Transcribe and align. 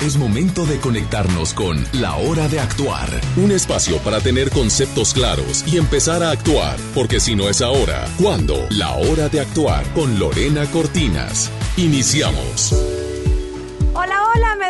Es 0.00 0.16
momento 0.16 0.64
de 0.64 0.80
conectarnos 0.80 1.52
con 1.52 1.76
La 1.92 2.16
Hora 2.16 2.48
de 2.48 2.58
Actuar, 2.58 3.10
un 3.36 3.52
espacio 3.52 3.98
para 3.98 4.18
tener 4.20 4.50
conceptos 4.50 5.12
claros 5.12 5.62
y 5.66 5.76
empezar 5.76 6.22
a 6.22 6.30
actuar, 6.30 6.78
porque 6.94 7.20
si 7.20 7.36
no 7.36 7.50
es 7.50 7.60
ahora, 7.60 8.08
¿cuándo? 8.18 8.66
La 8.70 8.94
Hora 8.94 9.28
de 9.28 9.40
Actuar 9.40 9.84
con 9.92 10.18
Lorena 10.18 10.64
Cortinas. 10.70 11.50
Iniciamos. 11.76 12.99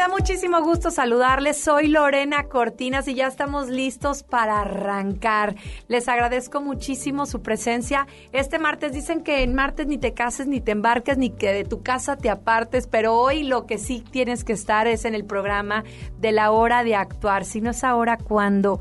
Da 0.01 0.09
muchísimo 0.09 0.63
gusto 0.63 0.90
saludarles. 0.90 1.63
Soy 1.63 1.88
Lorena 1.88 2.45
Cortinas 2.45 3.06
y 3.06 3.13
ya 3.13 3.27
estamos 3.27 3.69
listos 3.69 4.23
para 4.23 4.63
arrancar. 4.63 5.56
Les 5.88 6.09
agradezco 6.09 6.63
muchísimo 6.63 7.27
su 7.27 7.42
presencia. 7.42 8.06
Este 8.33 8.59
martes 8.59 8.95
dicen 8.95 9.23
que 9.23 9.42
en 9.42 9.55
martes 9.55 9.87
ni 9.88 9.99
te 9.99 10.15
cases, 10.15 10.47
ni 10.47 10.63
te 10.63 10.73
embarques, 10.73 11.19
ni 11.19 11.28
que 11.28 11.53
de 11.53 11.65
tu 11.65 11.83
casa 11.83 12.17
te 12.17 12.31
apartes, 12.31 12.87
pero 12.87 13.15
hoy 13.15 13.42
lo 13.42 13.67
que 13.67 13.77
sí 13.77 14.03
tienes 14.10 14.42
que 14.42 14.55
estar 14.55 14.87
es 14.87 15.05
en 15.05 15.15
el 15.15 15.27
programa 15.27 15.85
de 16.19 16.32
la 16.32 16.51
hora 16.51 16.82
de 16.82 16.95
actuar. 16.95 17.45
Si 17.45 17.60
no 17.60 17.73
es 17.73 17.84
ahora, 17.84 18.16
¿cuándo? 18.16 18.80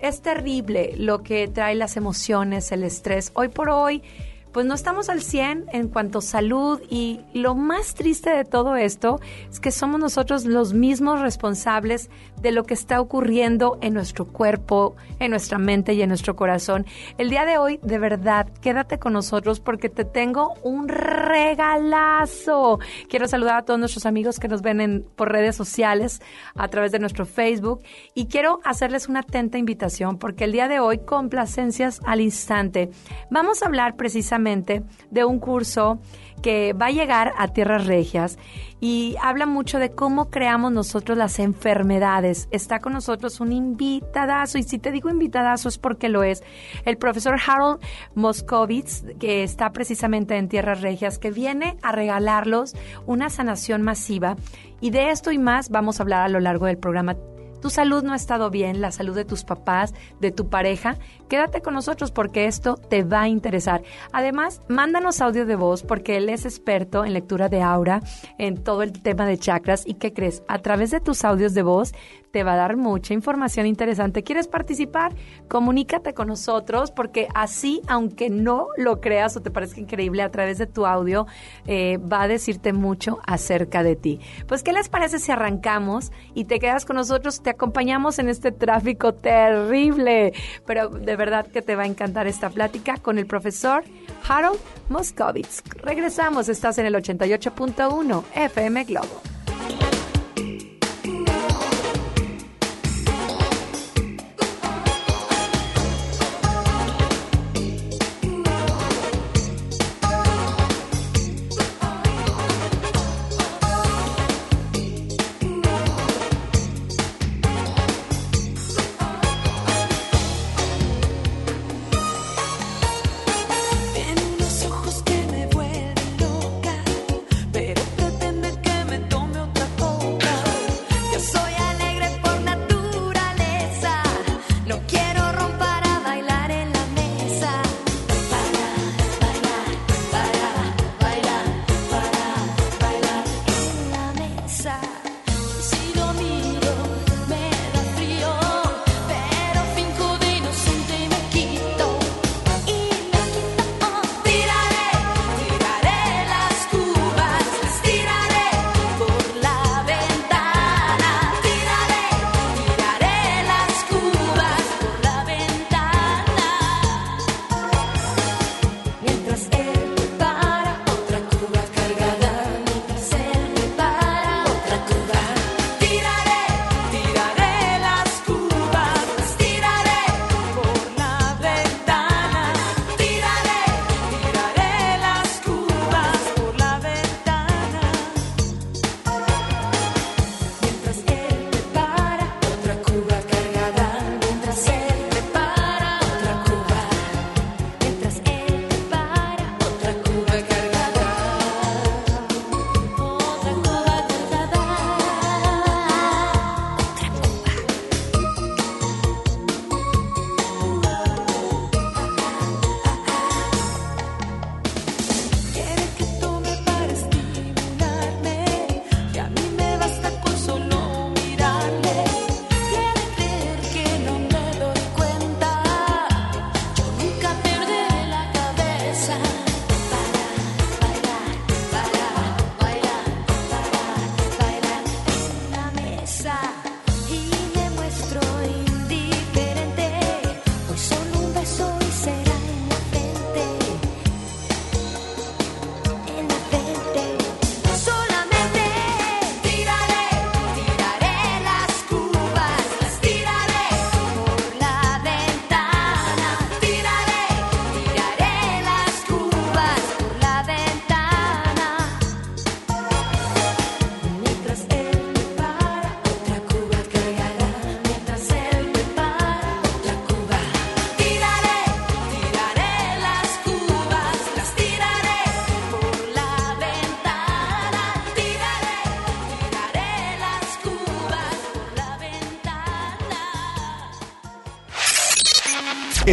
Es 0.00 0.22
terrible 0.22 0.92
lo 0.96 1.24
que 1.24 1.48
trae 1.48 1.74
las 1.74 1.96
emociones, 1.96 2.70
el 2.70 2.84
estrés. 2.84 3.32
Hoy 3.34 3.48
por 3.48 3.70
hoy 3.70 4.04
pues 4.54 4.66
no 4.66 4.74
estamos 4.74 5.08
al 5.08 5.20
100 5.20 5.66
en 5.72 5.88
cuanto 5.88 6.20
a 6.20 6.22
salud 6.22 6.80
y 6.88 7.20
lo 7.34 7.56
más 7.56 7.94
triste 7.94 8.30
de 8.30 8.44
todo 8.44 8.76
esto 8.76 9.20
es 9.50 9.58
que 9.58 9.72
somos 9.72 9.98
nosotros 9.98 10.44
los 10.44 10.72
mismos 10.72 11.20
responsables 11.20 12.08
de 12.44 12.52
lo 12.52 12.64
que 12.64 12.74
está 12.74 13.00
ocurriendo 13.00 13.78
en 13.80 13.94
nuestro 13.94 14.26
cuerpo, 14.26 14.96
en 15.18 15.30
nuestra 15.30 15.56
mente 15.56 15.94
y 15.94 16.02
en 16.02 16.08
nuestro 16.10 16.36
corazón. 16.36 16.84
El 17.16 17.30
día 17.30 17.46
de 17.46 17.56
hoy, 17.56 17.80
de 17.82 17.98
verdad, 17.98 18.46
quédate 18.60 18.98
con 18.98 19.14
nosotros 19.14 19.60
porque 19.60 19.88
te 19.88 20.04
tengo 20.04 20.52
un 20.62 20.86
regalazo. 20.86 22.80
Quiero 23.08 23.28
saludar 23.28 23.56
a 23.56 23.62
todos 23.62 23.80
nuestros 23.80 24.04
amigos 24.04 24.38
que 24.38 24.48
nos 24.48 24.60
ven 24.60 24.82
en, 24.82 25.06
por 25.16 25.32
redes 25.32 25.56
sociales 25.56 26.20
a 26.54 26.68
través 26.68 26.92
de 26.92 26.98
nuestro 26.98 27.24
Facebook 27.24 27.82
y 28.12 28.26
quiero 28.26 28.60
hacerles 28.62 29.08
una 29.08 29.20
atenta 29.20 29.56
invitación 29.56 30.18
porque 30.18 30.44
el 30.44 30.52
día 30.52 30.68
de 30.68 30.80
hoy, 30.80 30.98
complacencias 30.98 32.02
al 32.04 32.20
instante, 32.20 32.90
vamos 33.30 33.62
a 33.62 33.66
hablar 33.66 33.96
precisamente 33.96 34.82
de 35.10 35.24
un 35.24 35.38
curso 35.38 35.98
que 36.44 36.74
va 36.74 36.86
a 36.86 36.90
llegar 36.90 37.32
a 37.38 37.48
Tierras 37.48 37.86
Regias 37.86 38.38
y 38.78 39.16
habla 39.22 39.46
mucho 39.46 39.78
de 39.78 39.92
cómo 39.92 40.28
creamos 40.28 40.72
nosotros 40.72 41.16
las 41.16 41.38
enfermedades. 41.38 42.48
Está 42.50 42.80
con 42.80 42.92
nosotros 42.92 43.40
un 43.40 43.50
invitadazo, 43.50 44.58
y 44.58 44.62
si 44.62 44.78
te 44.78 44.92
digo 44.92 45.08
invitadazo 45.08 45.70
es 45.70 45.78
porque 45.78 46.10
lo 46.10 46.22
es, 46.22 46.44
el 46.84 46.98
profesor 46.98 47.38
Harold 47.46 47.80
Moscovitz, 48.14 49.04
que 49.18 49.42
está 49.42 49.72
precisamente 49.72 50.36
en 50.36 50.50
Tierras 50.50 50.82
Regias, 50.82 51.18
que 51.18 51.30
viene 51.30 51.78
a 51.80 51.92
regalarlos 51.92 52.76
una 53.06 53.30
sanación 53.30 53.80
masiva. 53.80 54.36
Y 54.82 54.90
de 54.90 55.12
esto 55.12 55.32
y 55.32 55.38
más 55.38 55.70
vamos 55.70 55.98
a 55.98 56.02
hablar 56.02 56.24
a 56.24 56.28
lo 56.28 56.40
largo 56.40 56.66
del 56.66 56.76
programa 56.76 57.16
tu 57.64 57.70
salud 57.70 58.02
no 58.02 58.12
ha 58.12 58.16
estado 58.16 58.50
bien, 58.50 58.82
la 58.82 58.92
salud 58.92 59.14
de 59.14 59.24
tus 59.24 59.42
papás, 59.42 59.94
de 60.20 60.30
tu 60.30 60.50
pareja, 60.50 60.98
quédate 61.30 61.62
con 61.62 61.72
nosotros 61.72 62.12
porque 62.12 62.44
esto 62.44 62.74
te 62.74 63.04
va 63.04 63.22
a 63.22 63.28
interesar. 63.28 63.82
Además, 64.12 64.60
mándanos 64.68 65.22
audio 65.22 65.46
de 65.46 65.56
voz 65.56 65.82
porque 65.82 66.18
él 66.18 66.28
es 66.28 66.44
experto 66.44 67.06
en 67.06 67.14
lectura 67.14 67.48
de 67.48 67.62
aura, 67.62 68.02
en 68.36 68.62
todo 68.62 68.82
el 68.82 68.92
tema 68.92 69.24
de 69.24 69.38
chakras 69.38 69.84
y 69.86 69.94
¿qué 69.94 70.12
crees? 70.12 70.42
A 70.46 70.58
través 70.58 70.90
de 70.90 71.00
tus 71.00 71.24
audios 71.24 71.54
de 71.54 71.62
voz 71.62 71.94
te 72.34 72.42
va 72.42 72.54
a 72.54 72.56
dar 72.56 72.76
mucha 72.76 73.14
información 73.14 73.64
interesante. 73.64 74.24
¿Quieres 74.24 74.48
participar? 74.48 75.14
Comunícate 75.46 76.14
con 76.14 76.26
nosotros 76.26 76.90
porque 76.90 77.28
así, 77.32 77.80
aunque 77.86 78.28
no 78.28 78.66
lo 78.76 79.00
creas 79.00 79.36
o 79.36 79.40
te 79.40 79.52
parezca 79.52 79.78
increíble, 79.78 80.20
a 80.20 80.32
través 80.32 80.58
de 80.58 80.66
tu 80.66 80.84
audio 80.84 81.28
eh, 81.68 81.98
va 81.98 82.22
a 82.22 82.28
decirte 82.28 82.72
mucho 82.72 83.20
acerca 83.24 83.84
de 83.84 83.94
ti. 83.94 84.18
Pues, 84.48 84.64
¿qué 84.64 84.72
les 84.72 84.88
parece 84.88 85.20
si 85.20 85.30
arrancamos 85.30 86.10
y 86.34 86.46
te 86.46 86.58
quedas 86.58 86.84
con 86.84 86.96
nosotros? 86.96 87.40
Te 87.40 87.50
acompañamos 87.50 88.18
en 88.18 88.28
este 88.28 88.50
tráfico 88.50 89.14
terrible, 89.14 90.32
pero 90.66 90.88
de 90.88 91.14
verdad 91.14 91.46
que 91.46 91.62
te 91.62 91.76
va 91.76 91.84
a 91.84 91.86
encantar 91.86 92.26
esta 92.26 92.50
plática 92.50 92.96
con 92.96 93.16
el 93.16 93.26
profesor 93.26 93.84
Harold 94.28 94.58
Moscovitz. 94.88 95.62
Regresamos, 95.76 96.48
estás 96.48 96.78
en 96.78 96.86
el 96.86 96.96
88.1 96.96 98.24
FM 98.34 98.82
Globo. 98.82 99.33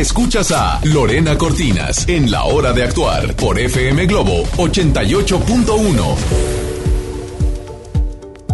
Escuchas 0.02 0.52
a 0.52 0.82
Lorena 0.84 1.38
Cortinas 1.38 2.10
en 2.10 2.32
La 2.32 2.46
Hora 2.46 2.74
de 2.74 2.84
Actuar 2.84 3.36
por 3.36 3.60
FM 3.60 4.08
Globo 4.08 4.46
88.1. 4.58 6.16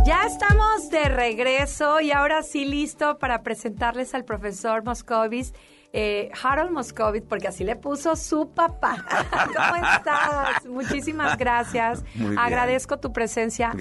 Ya 0.05 0.23
estamos 0.23 0.89
de 0.89 1.05
regreso 1.05 2.01
y 2.01 2.11
ahora 2.11 2.43
sí 2.43 2.65
listo 2.65 3.17
para 3.17 3.43
presentarles 3.43 4.13
al 4.13 4.25
profesor 4.25 4.83
Moscovis 4.83 5.53
eh, 5.99 6.29
Harold 6.43 6.69
Moscovitz, 6.69 7.25
porque 7.27 7.47
así 7.47 7.63
le 7.63 7.75
puso 7.75 8.15
su 8.15 8.51
papá. 8.51 9.03
¿Cómo 9.47 9.75
estás? 9.77 10.63
Muchísimas 10.67 11.39
gracias. 11.39 12.03
Agradezco 12.37 12.99
tu 12.99 13.11
presencia 13.11 13.71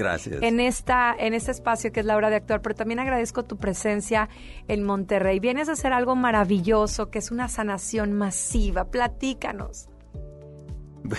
en 0.40 0.60
esta 0.60 1.14
en 1.18 1.34
este 1.34 1.50
espacio 1.50 1.92
que 1.92 2.00
es 2.00 2.06
la 2.06 2.16
hora 2.16 2.30
de 2.30 2.36
actuar, 2.36 2.62
pero 2.62 2.74
también 2.74 3.00
agradezco 3.00 3.44
tu 3.44 3.58
presencia 3.58 4.30
en 4.66 4.82
Monterrey. 4.82 5.40
Vienes 5.40 5.68
a 5.68 5.72
hacer 5.72 5.92
algo 5.92 6.16
maravilloso, 6.16 7.10
que 7.10 7.18
es 7.18 7.30
una 7.30 7.48
sanación 7.48 8.14
masiva. 8.14 8.86
Platícanos. 8.86 9.90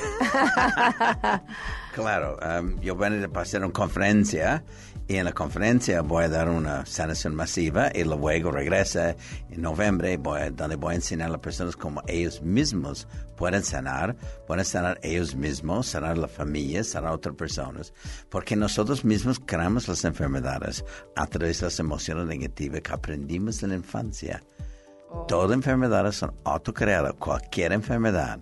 claro, 1.94 2.38
um, 2.42 2.80
yo 2.82 2.96
vengo 2.96 3.22
de 3.22 3.30
pasar 3.30 3.64
una 3.64 3.72
conferencia 3.72 4.64
y 5.08 5.16
en 5.16 5.26
la 5.26 5.32
conferencia 5.32 6.02
voy 6.02 6.26
a 6.26 6.30
dar 6.30 6.50
una 6.50 6.86
sanación 6.86 7.34
masiva 7.34 7.92
y 7.94 8.04
luego 8.04 8.52
regresa 8.52 9.16
en 9.50 9.62
noviembre 9.62 10.18
donde 10.18 10.76
voy 10.76 10.94
a 10.94 10.96
enseñar 10.96 11.30
a 11.30 11.32
las 11.32 11.42
personas 11.42 11.76
cómo 11.78 12.02
ellos 12.08 12.42
mismos 12.42 13.08
pueden 13.38 13.64
sanar, 13.64 14.18
pueden 14.46 14.66
sanar 14.66 15.00
ellos 15.02 15.36
mismos, 15.36 15.88
sanar 15.88 16.18
la 16.18 16.28
familia, 16.28 16.84
sanar 16.84 17.12
a 17.12 17.16
otras 17.16 17.36
personas, 17.36 17.94
porque 18.30 18.56
nosotros 18.56 19.06
mismos 19.06 19.40
creamos 19.40 19.88
las 19.88 20.04
enfermedades 20.04 20.84
a 21.16 21.26
través 21.28 21.62
de 21.62 21.68
las 21.68 21.80
emociones 21.80 22.26
negativas 22.26 22.82
que 22.82 22.92
aprendimos 22.92 23.64
en 23.64 23.70
la 23.70 23.76
infancia. 23.76 24.44
Oh. 25.10 25.26
Todas 25.26 25.54
enfermedades 25.54 26.16
son 26.16 26.34
autocreadas, 26.44 27.14
cualquier 27.14 27.72
enfermedad. 27.72 28.40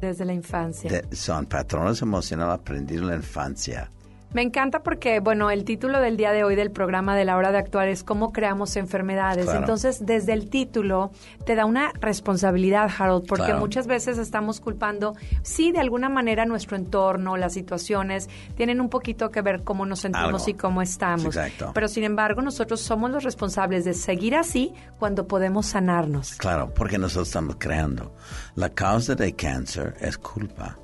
Desde 0.00 0.24
la 0.24 0.34
infancia. 0.34 1.02
son 1.12 1.46
patrones 1.46 2.02
emocionales 2.02 2.60
aprendidos 2.60 3.02
en 3.02 3.08
la 3.08 3.16
infancia. 3.16 3.90
Me 4.32 4.42
encanta 4.42 4.82
porque, 4.82 5.20
bueno, 5.20 5.50
el 5.50 5.64
título 5.64 6.00
del 6.00 6.16
día 6.16 6.32
de 6.32 6.44
hoy 6.44 6.56
del 6.56 6.70
programa 6.70 7.16
de 7.16 7.24
la 7.24 7.36
hora 7.36 7.52
de 7.52 7.58
actuar 7.58 7.88
es 7.88 8.02
cómo 8.02 8.32
creamos 8.32 8.76
enfermedades. 8.76 9.48
Entonces, 9.48 10.04
desde 10.04 10.32
el 10.32 10.50
título 10.50 11.10
te 11.46 11.54
da 11.54 11.64
una 11.64 11.92
responsabilidad, 12.00 12.90
Harold, 12.98 13.26
porque 13.26 13.54
muchas 13.54 13.86
veces 13.86 14.18
estamos 14.18 14.60
culpando, 14.60 15.14
sí, 15.42 15.72
de 15.72 15.78
alguna 15.78 16.08
manera 16.08 16.44
nuestro 16.44 16.76
entorno, 16.76 17.36
las 17.36 17.54
situaciones, 17.54 18.28
tienen 18.56 18.80
un 18.80 18.88
poquito 18.88 19.30
que 19.30 19.40
ver 19.42 19.62
cómo 19.62 19.86
nos 19.86 20.00
sentimos 20.00 20.48
y 20.48 20.54
cómo 20.54 20.82
estamos. 20.82 21.26
Exacto. 21.26 21.70
Pero, 21.72 21.88
sin 21.88 22.04
embargo, 22.04 22.42
nosotros 22.42 22.80
somos 22.80 23.10
los 23.10 23.24
responsables 23.24 23.84
de 23.84 23.94
seguir 23.94 24.34
así 24.34 24.74
cuando 24.98 25.26
podemos 25.26 25.66
sanarnos. 25.66 26.34
Claro, 26.34 26.74
porque 26.74 26.98
nosotros 26.98 27.28
estamos 27.28 27.56
creando. 27.58 28.14
La 28.54 28.70
causa 28.70 29.14
de 29.14 29.34
cáncer 29.34 29.94
es 30.00 30.18
culpa. 30.18 30.76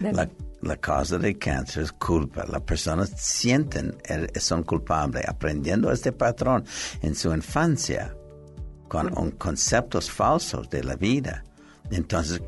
La, 0.00 0.28
la 0.62 0.76
causa 0.76 1.18
del 1.18 1.38
cáncer 1.38 1.82
es 1.82 1.92
culpa. 1.92 2.44
Las 2.48 2.62
personas 2.62 3.12
sienten, 3.16 3.96
son 4.36 4.62
culpables, 4.62 5.28
aprendiendo 5.28 5.90
este 5.92 6.12
patrón 6.12 6.64
en 7.02 7.14
su 7.14 7.32
infancia 7.34 8.16
con 8.88 9.30
conceptos 9.32 10.10
falsos 10.10 10.68
de 10.70 10.84
la 10.84 10.96
vida. 10.96 11.44
Entonces, 11.90 12.40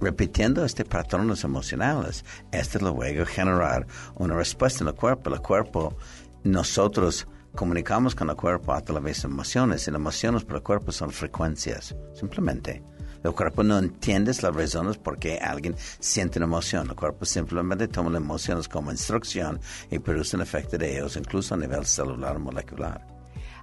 repitiendo 0.00 0.64
este 0.64 0.84
patrones 0.84 1.44
emocionales, 1.44 2.24
este 2.52 2.78
luego 2.78 3.26
generar 3.26 3.86
una 4.14 4.34
respuesta 4.34 4.84
en 4.84 4.88
el 4.88 4.94
cuerpo. 4.94 5.30
El 5.30 5.40
cuerpo, 5.40 5.96
nosotros 6.44 7.26
comunicamos 7.54 8.14
con 8.14 8.30
el 8.30 8.36
cuerpo 8.36 8.72
a 8.72 8.80
través 8.80 9.22
de 9.22 9.28
emociones 9.28 9.86
y 9.86 9.90
las 9.90 9.98
emociones 9.98 10.44
para 10.44 10.58
el 10.58 10.62
cuerpo 10.62 10.92
son 10.92 11.10
frecuencias, 11.10 11.94
simplemente. 12.14 12.82
El 13.24 13.32
cuerpo 13.32 13.62
no 13.62 13.78
entiende 13.78 14.32
las 14.42 14.54
razones 14.54 14.98
por 14.98 15.18
qué 15.18 15.38
alguien 15.38 15.74
siente 15.98 16.38
una 16.38 16.44
emoción. 16.44 16.90
El 16.90 16.94
cuerpo 16.94 17.24
simplemente 17.24 17.88
toma 17.88 18.10
las 18.10 18.20
emociones 18.20 18.68
como 18.68 18.90
instrucción 18.90 19.60
y 19.90 19.98
produce 19.98 20.36
un 20.36 20.42
efecto 20.42 20.76
de 20.76 20.98
ellos, 20.98 21.16
incluso 21.16 21.54
a 21.54 21.56
nivel 21.56 21.86
celular 21.86 22.38
molecular. 22.38 23.14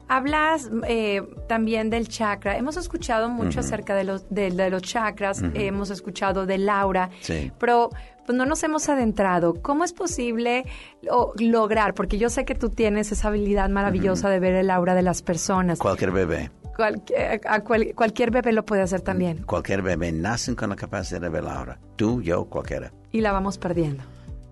Hablas 0.08 0.70
eh, 0.88 1.22
también 1.48 1.90
del 1.92 2.10
chakra. 2.10 2.58
Hemos 2.58 2.76
escuchado 2.76 3.30
mucho 3.30 3.62
acerca 3.62 3.96
de 3.96 4.04
los, 4.04 4.26
de, 4.30 4.50
los 4.70 4.82
chakras, 4.82 5.42
hemos 5.54 5.90
escuchado 5.90 6.46
del 6.46 6.68
aura, 6.68 7.12
pero 7.60 7.92
pues 8.26 8.38
no 8.38 8.46
nos 8.46 8.64
hemos 8.64 8.90
adentrado. 8.90 9.62
¿Cómo 9.62 9.84
es 9.86 9.94
posible 9.94 10.66
lograr? 11.38 11.94
Porque 11.94 12.18
yo 12.18 12.30
sé 12.30 12.44
que 12.46 12.56
tú 12.56 12.70
tienes 12.70 13.12
esa 13.12 13.30
habilidad 13.30 13.70
maravillosa 13.70 14.30
de 14.30 14.40
ver 14.40 14.56
el 14.56 14.70
aura 14.70 14.96
de 14.96 15.04
las 15.04 15.22
personas. 15.22 15.80
Cualquier 15.80 16.12
bebé. 16.12 16.52
Cualquier, 16.76 17.42
cualquier 17.96 18.32
bebé 18.32 18.52
lo 18.54 18.66
puede 18.66 18.82
hacer 18.82 19.02
también. 19.02 19.44
Cualquier 19.44 19.82
bebé 19.82 20.12
nace 20.12 20.56
con 20.56 20.70
la 20.70 20.76
capacidad 20.76 21.22
de 21.22 21.30
ver 21.30 21.44
la 21.44 21.56
aura. 21.56 21.80
Tú, 21.96 22.22
yo, 22.22 22.46
cualquiera. 22.46 22.92
Y 23.12 23.22
la 23.22 23.32
vamos 23.32 23.58
perdiendo. 23.58 24.04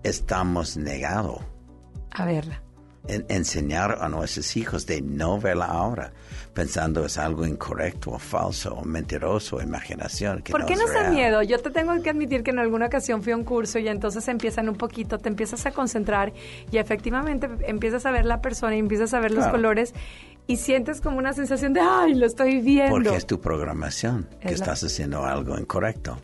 Estamos 0.02 0.76
negados. 0.76 1.40
A 2.12 2.24
verla. 2.24 2.60
enseñar 3.06 3.98
a 4.00 4.08
nuestros 4.08 4.56
hijos 4.56 4.86
de 4.86 5.00
no 5.00 5.40
ver 5.40 5.56
la 5.56 5.66
aura, 5.66 6.12
pensando 6.54 7.04
es 7.04 7.18
algo 7.18 7.46
incorrecto 7.46 8.10
o 8.10 8.18
falso 8.18 8.74
o 8.74 8.84
mentiroso 8.84 9.56
o 9.56 9.62
imaginación. 9.62 10.42
¿Por 10.50 10.66
qué 10.66 10.76
nos 10.76 10.92
da 10.92 11.10
miedo? 11.10 11.42
Yo 11.42 11.58
te 11.58 11.70
tengo 11.70 12.00
que 12.02 12.10
admitir 12.10 12.42
que 12.42 12.50
en 12.50 12.58
alguna 12.58 12.86
ocasión 12.86 13.22
fui 13.22 13.32
a 13.32 13.36
un 13.36 13.44
curso 13.44 13.78
y 13.78 13.88
entonces 13.88 14.28
empiezan 14.28 14.68
un 14.68 14.76
poquito, 14.76 15.18
te 15.18 15.28
empiezas 15.28 15.64
a 15.66 15.72
concentrar 15.72 16.32
y 16.70 16.78
efectivamente 16.78 17.48
empiezas 17.66 18.04
a 18.06 18.10
ver 18.10 18.26
la 18.26 18.40
persona 18.40 18.76
y 18.76 18.78
empiezas 18.78 19.14
a 19.14 19.20
ver 19.20 19.32
los 19.32 19.46
colores 19.46 19.94
y 20.46 20.56
sientes 20.56 21.00
como 21.00 21.18
una 21.18 21.32
sensación 21.32 21.72
de, 21.72 21.80
ay, 21.80 22.14
lo 22.14 22.26
estoy 22.26 22.60
viendo. 22.60 22.92
Porque 22.92 23.16
es 23.16 23.26
tu 23.26 23.40
programación, 23.40 24.28
que 24.40 24.54
estás 24.54 24.82
haciendo 24.82 25.24
algo 25.24 25.58
incorrecto. 25.58 26.18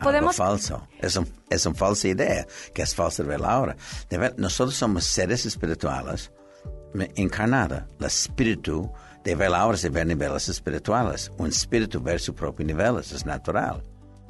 Podemos... 0.00 0.38
Algo 0.38 0.52
falso. 0.52 0.88
Es, 1.00 1.16
un, 1.16 1.26
es 1.48 1.64
una 1.64 1.74
falsa 1.74 2.08
idea, 2.08 2.46
que 2.74 2.82
es 2.82 2.94
falsa 2.94 3.22
de 3.22 3.30
ver 3.30 3.40
la 3.40 3.58
hora. 3.58 3.76
De 4.10 4.18
ver, 4.18 4.34
nosotros 4.36 4.76
somos 4.76 5.04
seres 5.04 5.46
espirituales 5.46 6.30
encarnados. 7.14 7.82
El 7.98 8.06
espíritu 8.06 8.90
de 9.24 9.34
ver 9.34 9.50
la 9.50 9.66
hora 9.66 9.74
es 9.74 9.82
de 9.82 9.90
ver 9.90 10.06
niveles 10.06 10.48
espirituales. 10.48 11.30
Un 11.38 11.48
espíritu 11.48 12.00
ver 12.00 12.20
su 12.20 12.34
propio 12.34 12.64
nivel, 12.66 12.98
es 12.98 13.26
natural. 13.26 13.82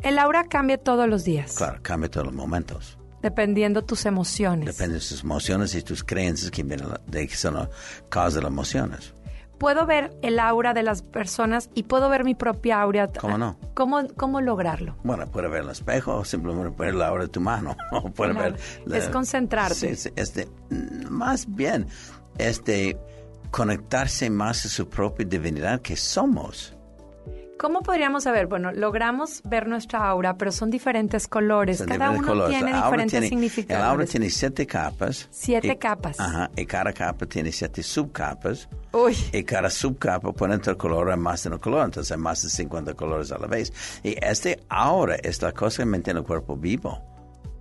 El 0.02 0.18
aura 0.18 0.44
cambia 0.44 0.78
todos 0.78 1.08
los 1.08 1.24
días. 1.24 1.54
Claro, 1.56 1.78
cambia 1.82 2.10
todos 2.10 2.26
los 2.26 2.34
momentos. 2.34 2.98
Dependiendo 3.22 3.82
tus 3.82 4.06
emociones. 4.06 4.66
Depende 4.66 4.94
de 4.94 5.00
tus 5.00 5.22
emociones 5.22 5.74
y 5.74 5.82
tus 5.82 6.04
creencias 6.04 6.50
que, 6.50 6.62
vienen 6.62 6.88
de, 7.06 7.26
que 7.26 7.36
son 7.36 7.54
la 7.54 7.70
causa 8.08 8.36
de 8.36 8.42
las 8.42 8.52
emociones 8.52 9.16
puedo 9.58 9.86
ver 9.86 10.16
el 10.22 10.38
aura 10.38 10.74
de 10.74 10.82
las 10.82 11.02
personas 11.02 11.70
y 11.74 11.84
puedo 11.84 12.08
ver 12.08 12.24
mi 12.24 12.34
propia 12.34 12.80
aura. 12.80 13.10
¿Cómo 13.12 13.38
no? 13.38 13.58
¿Cómo, 13.74 14.06
cómo 14.16 14.40
lograrlo? 14.40 14.96
Bueno, 15.02 15.26
puede 15.26 15.48
ver 15.48 15.62
el 15.62 15.70
espejo 15.70 16.16
o 16.16 16.24
simplemente 16.24 16.74
ver 16.78 16.94
la 16.94 17.08
aura 17.08 17.24
de 17.24 17.28
tu 17.28 17.40
mano. 17.40 17.76
puede 18.14 18.32
ver 18.32 18.56
es 18.92 19.08
concentrarte. 19.08 19.96
Sí, 19.96 20.10
este, 20.16 20.48
más 21.08 21.46
bien, 21.48 21.86
este, 22.38 22.98
conectarse 23.50 24.30
más 24.30 24.64
a 24.66 24.68
su 24.68 24.88
propia 24.88 25.26
divinidad 25.26 25.80
que 25.80 25.96
somos. 25.96 26.74
¿Cómo 27.58 27.80
podríamos 27.82 28.24
saber? 28.24 28.46
Bueno, 28.48 28.70
logramos 28.72 29.40
ver 29.44 29.66
nuestra 29.66 30.06
aura, 30.06 30.36
pero 30.36 30.52
son 30.52 30.70
diferentes 30.70 31.26
colores. 31.26 31.82
cada 31.86 32.10
uno 32.10 32.48
tiene 32.48 32.74
diferentes 32.74 33.28
significados. 33.28 33.82
El 33.82 33.90
aura 33.90 34.04
tiene 34.04 34.28
siete 34.28 34.66
capas. 34.66 35.28
Siete 35.30 35.78
capas. 35.78 36.20
Ajá, 36.20 36.50
y 36.54 36.66
cada 36.66 36.92
capa 36.92 37.24
tiene 37.24 37.50
siete 37.52 37.82
subcapas. 37.82 38.68
Uy. 38.92 39.16
Y 39.32 39.42
cada 39.44 39.70
subcapa 39.70 40.32
por 40.32 40.50
dentro 40.50 40.72
el 40.72 40.78
color 40.78 41.10
hay 41.10 41.16
más 41.16 41.44
de 41.44 41.50
un 41.50 41.58
color, 41.58 41.84
entonces 41.86 42.12
hay 42.12 42.18
más 42.18 42.42
de 42.42 42.50
50 42.50 42.94
colores 42.94 43.32
a 43.32 43.38
la 43.38 43.46
vez. 43.46 43.72
Y 44.02 44.16
este 44.22 44.60
aura 44.68 45.16
es 45.16 45.40
la 45.40 45.52
cosa 45.52 45.82
que 45.82 45.86
mantiene 45.86 46.20
el 46.20 46.26
cuerpo 46.26 46.56
vivo. 46.56 47.02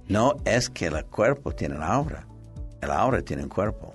No 0.07 0.35
es 0.45 0.69
que 0.69 0.87
el 0.87 1.05
cuerpo 1.05 1.53
tiene 1.53 1.77
aura. 1.81 2.27
El 2.81 2.91
aura 2.91 3.21
tiene 3.21 3.43
un 3.43 3.49
cuerpo. 3.49 3.93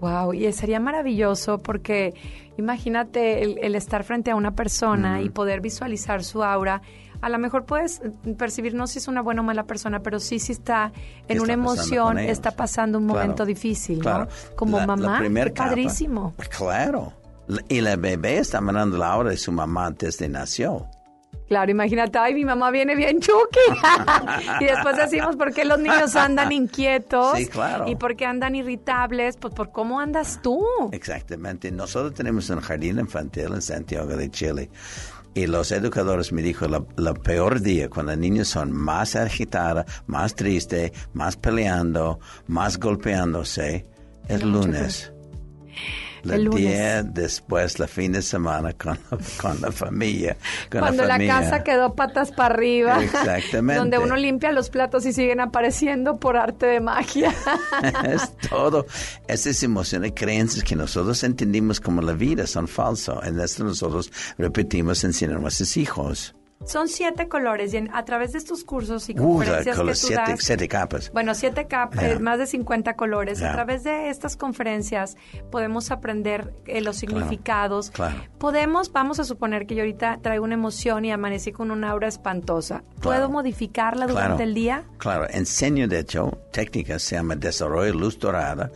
Wow, 0.00 0.34
y 0.34 0.52
sería 0.52 0.78
maravilloso 0.80 1.62
porque 1.62 2.14
imagínate 2.58 3.42
el, 3.42 3.74
estar 3.74 4.04
frente 4.04 4.30
a 4.30 4.36
una 4.36 4.54
persona 4.54 5.22
y 5.22 5.30
poder 5.30 5.60
visualizar 5.60 6.22
su 6.22 6.42
aura. 6.42 6.82
A 7.22 7.30
lo 7.30 7.38
mejor 7.38 7.64
puedes 7.64 8.02
percibir 8.36 8.74
no 8.74 8.86
si 8.86 8.98
es 8.98 9.08
una 9.08 9.22
buena 9.22 9.40
o 9.40 9.44
mala 9.44 9.64
persona, 9.64 10.00
pero 10.00 10.20
sí 10.20 10.38
si 10.38 10.52
está 10.52 10.92
en 11.28 11.40
una 11.40 11.54
emoción, 11.54 12.18
está 12.18 12.50
pasando 12.50 12.98
un 12.98 13.06
momento 13.06 13.46
difícil, 13.46 14.00
¿no? 14.00 14.28
Como 14.54 14.84
mamá, 14.86 15.22
qué 15.22 15.50
padrísimo. 15.50 16.34
Claro. 16.56 17.14
Y 17.68 17.80
la 17.80 17.96
bebé 17.96 18.38
está 18.38 18.60
mirando 18.60 18.98
la 18.98 19.12
aura 19.12 19.30
de 19.30 19.36
su 19.36 19.52
mamá 19.52 19.90
desde 19.92 20.28
nació. 20.28 20.88
Claro, 21.48 21.70
imagínate, 21.70 22.18
ay, 22.18 22.34
mi 22.34 22.44
mamá 22.44 22.70
viene 22.70 22.96
bien 22.96 23.20
chuki. 23.20 23.60
y 24.60 24.64
después 24.64 24.96
decimos 24.96 25.36
por 25.36 25.52
qué 25.54 25.64
los 25.64 25.78
niños 25.78 26.16
andan 26.16 26.50
inquietos. 26.52 27.38
Sí, 27.38 27.46
claro. 27.46 27.86
Y 27.88 27.94
por 27.94 28.16
qué 28.16 28.26
andan 28.26 28.54
irritables, 28.54 29.36
pues 29.36 29.54
por 29.54 29.70
cómo 29.70 30.00
andas 30.00 30.40
tú. 30.42 30.66
Exactamente. 30.92 31.70
Nosotros 31.70 32.14
tenemos 32.14 32.50
un 32.50 32.60
jardín 32.60 32.98
infantil 32.98 33.52
en 33.54 33.62
Santiago 33.62 34.16
de 34.16 34.30
Chile. 34.30 34.70
Y 35.34 35.46
los 35.46 35.70
educadores 35.70 36.32
me 36.32 36.40
dijo, 36.40 36.66
la, 36.66 37.14
peor 37.14 37.60
día, 37.60 37.90
cuando 37.90 38.12
los 38.12 38.18
niños 38.18 38.48
son 38.48 38.72
más 38.72 39.14
agitados, 39.16 39.84
más 40.06 40.34
tristes, 40.34 40.92
más 41.12 41.36
peleando, 41.36 42.18
más 42.46 42.78
golpeándose, 42.78 43.84
es 44.28 44.42
lunes. 44.42 45.12
El, 46.34 46.50
día 46.50 47.02
después, 47.02 47.78
la 47.78 47.86
fin 47.86 48.12
de 48.12 48.22
semana 48.22 48.72
con, 48.72 48.98
con 49.40 49.60
la 49.60 49.72
familia. 49.72 50.36
Cuando 50.70 51.04
la, 51.04 51.18
casa 51.18 51.62
quedó 51.62 51.94
patas 51.94 52.32
para 52.32 52.54
arriba. 52.54 53.02
Exactamente. 53.02 53.78
donde 53.80 53.98
uno 53.98 54.16
limpia 54.16 54.52
los 54.52 54.70
platos 54.70 55.06
y 55.06 55.12
siguen 55.12 55.40
apareciendo 55.40 56.18
por 56.18 56.36
arte 56.36 56.66
de 56.66 56.80
magia. 56.80 57.34
es 58.04 58.36
todo. 58.48 58.86
Esas 59.28 59.62
emociones 59.62 60.12
creencias 60.14 60.64
que 60.64 60.76
nosotros 60.76 61.22
entendimos 61.24 61.80
como 61.80 62.02
la 62.02 62.12
vida 62.12 62.46
son 62.46 62.68
falsas. 62.68 63.26
En 63.26 63.38
esto 63.40 63.64
nosotros 63.64 64.10
repetimos 64.38 65.02
enseñar 65.04 65.36
a 65.36 65.40
nuestros 65.40 65.76
hijos. 65.76 66.34
Son 66.64 66.88
siete 66.88 67.28
colores 67.28 67.72
y 67.74 67.88
a 67.92 68.04
través 68.04 68.32
de 68.32 68.38
estos 68.38 68.64
cursos 68.64 69.08
y 69.08 69.14
conferencias 69.14 69.78
que 69.78 69.84
tú 69.84 69.94
siete, 69.94 70.22
das, 70.32 70.40
siete 70.40 70.68
capas. 70.68 71.12
Bueno, 71.12 71.34
siete 71.34 71.66
capas, 71.66 72.20
más 72.20 72.38
de 72.38 72.46
50 72.46 72.96
colores. 72.96 73.42
A 73.42 73.52
través 73.52 73.84
de 73.84 74.08
estas 74.08 74.36
conferencias 74.36 75.16
podemos 75.50 75.90
aprender 75.90 76.54
eh, 76.66 76.80
los 76.80 76.96
significados. 76.96 77.92
Podemos, 78.38 78.90
vamos 78.90 79.20
a 79.20 79.24
suponer 79.24 79.66
que 79.66 79.74
yo 79.74 79.82
ahorita 79.82 80.18
traigo 80.22 80.44
una 80.44 80.54
emoción 80.54 81.04
y 81.04 81.12
amanecí 81.12 81.52
con 81.52 81.70
una 81.70 81.90
aura 81.90 82.08
espantosa. 82.08 82.82
¿Puedo 83.00 83.28
modificarla 83.30 84.06
durante 84.06 84.42
el 84.42 84.54
día? 84.54 84.84
Claro, 84.98 85.26
enseño 85.30 85.86
de 85.86 86.00
hecho 86.00 86.38
técnicas, 86.52 87.02
se 87.02 87.16
llama 87.16 87.36
desarrollo 87.36 87.92
luz 87.92 88.18
dorada, 88.18 88.70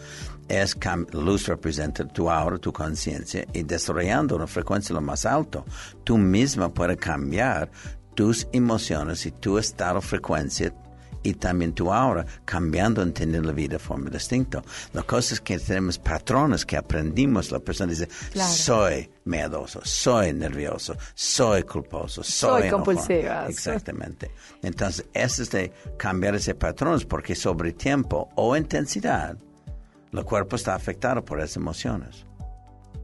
es 0.51 0.77
luz 1.13 1.47
representa 1.47 2.05
tu 2.09 2.29
aura, 2.29 2.59
tu 2.59 2.73
conciencia 2.73 3.47
y 3.53 3.63
desarrollando 3.63 4.35
una 4.35 4.49
frecuencia 4.49 4.93
lo 4.95 5.01
más 5.01 5.25
alto, 5.25 5.65
tú 6.03 6.19
misma 6.19 6.69
puedes 6.69 6.97
cambiar 6.97 7.71
tus 8.15 8.49
emociones 8.53 9.25
y 9.27 9.31
tu 9.31 9.59
estado 9.59 10.01
de 10.01 10.07
frecuencia 10.07 10.75
y 11.23 11.35
también 11.35 11.73
tu 11.73 11.93
aura, 11.93 12.25
cambiando, 12.45 13.03
entendiendo 13.03 13.49
la 13.49 13.55
vida 13.55 13.75
de 13.75 13.79
forma 13.79 14.11
distinta. 14.11 14.63
La 14.93 15.03
cosa 15.03 15.35
es 15.35 15.41
que 15.41 15.59
tenemos 15.59 15.99
patrones 15.99 16.65
que 16.65 16.77
aprendimos. 16.77 17.53
La 17.53 17.61
persona 17.61 17.93
dice, 17.93 18.09
soy 18.35 19.09
miedoso, 19.25 19.81
soy 19.85 20.33
nervioso, 20.33 20.97
soy 21.15 21.63
culposo, 21.65 22.23
soy, 22.23 22.63
soy 22.63 22.71
compulsiva. 22.71 23.47
Exactamente. 23.49 24.31
Entonces, 24.63 25.07
eso 25.13 25.43
es 25.43 25.51
de 25.51 25.73
cambiar 25.99 26.35
ese 26.35 26.55
patrón 26.55 27.01
porque 27.09 27.35
sobre 27.35 27.73
tiempo 27.73 28.31
o 28.35 28.57
intensidad, 28.57 29.37
el 30.13 30.25
cuerpo 30.25 30.57
está 30.57 30.75
afectado 30.75 31.25
por 31.25 31.41
esas 31.41 31.57
emociones. 31.57 32.27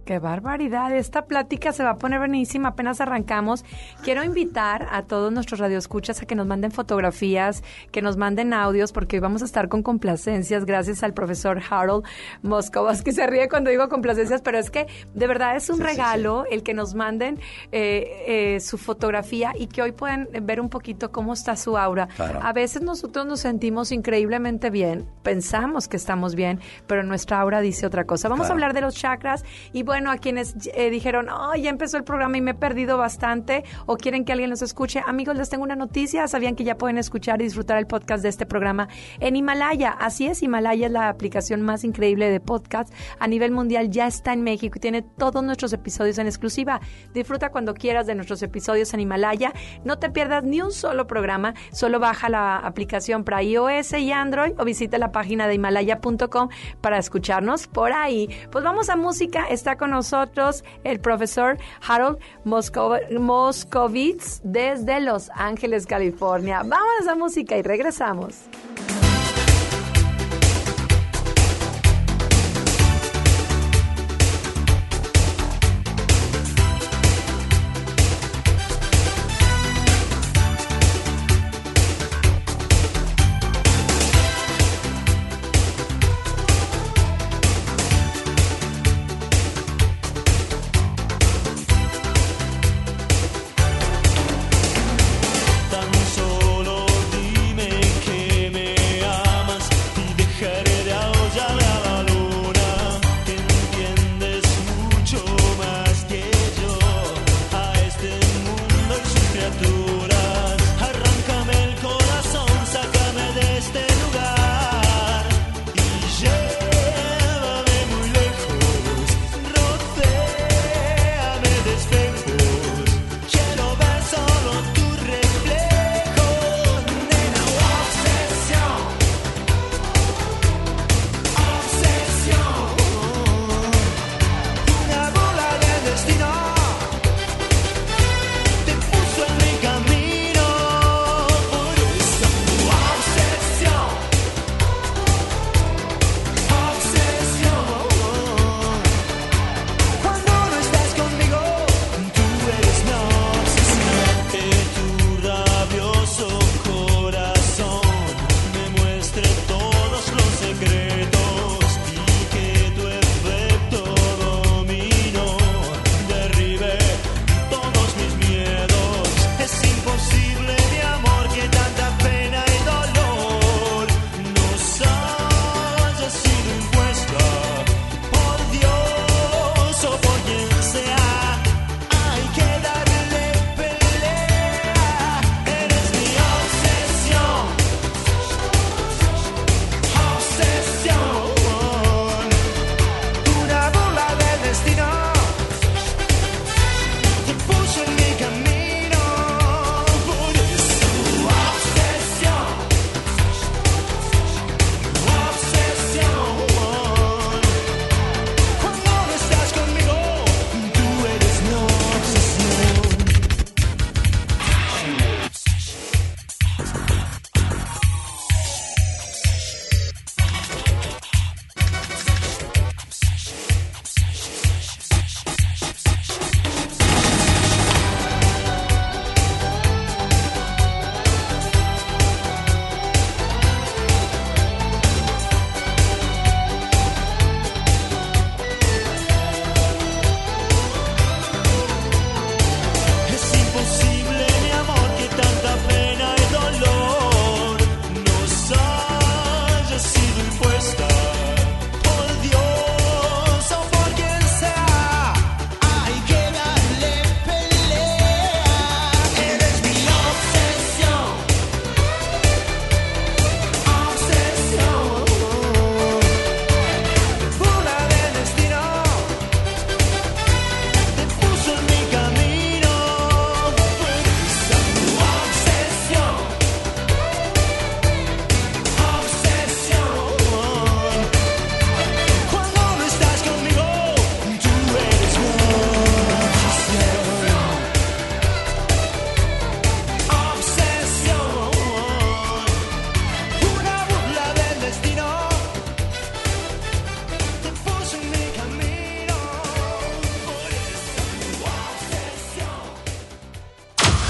Qué 0.07 0.21
barbaridad. 0.21 0.95
Esta 0.95 1.25
plática 1.25 1.73
se 1.73 1.83
va 1.83 1.91
a 1.91 1.97
poner 1.97 2.21
buenísima. 2.21 2.69
Apenas 2.69 3.01
arrancamos. 3.01 3.65
Quiero 4.05 4.23
invitar 4.23 4.87
a 4.93 5.03
todos 5.03 5.33
nuestros 5.33 5.59
radioescuchas 5.59 6.23
a 6.23 6.27
que 6.27 6.37
nos 6.37 6.47
manden 6.47 6.71
fotografías, 6.71 7.65
que 7.91 8.03
nos 8.03 8.17
manden 8.17 8.53
audios, 8.53 8.93
porque 8.93 9.17
hoy 9.17 9.21
vamos 9.21 9.43
a 9.43 9.47
estar 9.47 9.69
con 9.69 9.83
complacencias 9.83 10.65
gracias 10.65 11.03
al 11.03 11.13
profesor 11.13 11.61
Harold 11.69 12.05
Moscovas, 12.43 13.03
que 13.03 13.11
se 13.11 13.27
ríe 13.27 13.49
cuando 13.49 13.71
digo 13.71 13.89
complacencias, 13.89 14.43
pero 14.43 14.59
es 14.59 14.71
que 14.71 14.87
de 15.13 15.27
verdad 15.27 15.57
es 15.57 15.71
un 15.71 15.81
regalo 15.81 16.45
el 16.49 16.63
que 16.63 16.73
nos 16.73 16.95
manden 16.95 17.41
eh, 17.73 18.55
eh, 18.55 18.61
su 18.61 18.79
fotografía 18.79 19.55
y 19.59 19.67
que 19.67 19.83
hoy 19.83 19.91
pueden 19.91 20.29
ver 20.43 20.61
un 20.61 20.69
poquito 20.69 21.11
cómo 21.11 21.33
está 21.33 21.57
su 21.57 21.77
aura. 21.77 22.07
A 22.43 22.53
veces 22.53 22.81
nosotros 22.81 23.27
nos 23.27 23.41
sentimos 23.41 23.91
increíblemente 23.91 24.71
bien, 24.71 25.05
pensamos 25.25 25.89
que 25.89 25.97
estamos 25.97 26.37
bien, 26.37 26.61
pero 26.87 27.03
nuestra 27.03 27.41
aura 27.41 27.61
dice 27.61 27.87
otra 27.87 28.05
cosa. 28.05 28.29
Vamos 28.29 28.51
a 28.51 28.53
hablar 28.53 28.73
de 28.73 28.83
los 28.83 28.95
chakras 28.95 29.45
y 29.73 29.83
bueno, 29.83 29.96
bueno 29.97 30.11
a 30.11 30.19
quienes 30.19 30.55
eh, 30.75 30.91
dijeron, 30.91 31.31
oh, 31.31 31.55
ya 31.55 31.71
empezó 31.71 31.97
el 31.97 32.05
programa 32.05 32.37
y 32.37 32.43
me 32.43 32.51
he 32.51 32.55
perdido 32.55 32.99
bastante 32.99 33.65
o 33.87 33.97
quieren 33.97 34.27
que 34.27 34.33
alguien 34.33 34.51
los 34.51 34.61
escuche. 34.61 35.03
Amigos, 35.07 35.39
les 35.39 35.49
tengo 35.49 35.65
una 35.65 35.75
noticia. 35.75 36.29
Sabían 36.29 36.55
que 36.55 36.65
ya 36.65 36.77
pueden 36.77 36.99
escuchar 36.99 37.41
y 37.41 37.45
disfrutar 37.45 37.79
el 37.79 37.87
podcast 37.87 38.23
de 38.23 38.29
este 38.29 38.45
programa 38.45 38.89
en 39.21 39.37
Himalaya. 39.37 39.93
Así 39.99 40.27
es, 40.27 40.43
Himalaya 40.43 40.89
es 40.89 40.93
la 40.93 41.09
aplicación 41.09 41.63
más 41.63 41.83
increíble 41.83 42.29
de 42.29 42.41
podcast 42.41 42.93
a 43.19 43.27
nivel 43.27 43.53
mundial. 43.53 43.89
Ya 43.89 44.07
está 44.07 44.35
en 44.35 44.43
México 44.43 44.77
y 44.77 44.81
tiene 44.81 45.01
todos 45.01 45.43
nuestros 45.43 45.73
episodios 45.73 46.19
en 46.19 46.27
exclusiva. 46.27 46.83
Disfruta 47.15 47.51
cuando 47.51 47.73
quieras 47.73 48.07
de 48.07 48.17
nuestros 48.17 48.43
episodios 48.43 48.93
en 48.93 49.01
Himalaya. 49.01 49.55
No 49.83 49.99
te 49.99 50.11
pierdas 50.11 50.45
ni 50.45 50.61
un 50.61 50.73
solo 50.73 51.07
programa. 51.07 51.55
Solo 51.73 52.01
baja 52.01 52.29
la 52.29 52.59
aplicación 52.59 53.25
para 53.25 53.43
iOS 53.43 53.95
y 53.95 54.13
Android 54.13 54.53
o 54.59 54.65
visita 54.67 54.99
la 54.99 55.11
página 55.11 55.49
de 55.49 55.55
himalaya.com 55.55 56.51
para 56.83 56.99
escucharnos 56.99 57.67
por 57.67 57.93
ahí. 57.93 58.29
Pues 58.53 58.63
vamos 58.63 58.91
a 58.91 58.97
música. 58.97 59.47
Está 59.49 59.79
con 59.79 59.86
nosotros 59.87 60.65
el 60.85 61.01
profesor 61.01 61.59
Harold 61.87 62.19
Moscovitz 62.45 64.41
desde 64.43 65.01
Los 65.01 65.31
Ángeles, 65.35 65.87
California. 65.87 66.63
Vamos 66.65 67.09
a 67.09 67.15
música 67.15 67.57
y 67.57 67.63
regresamos. 67.63 68.47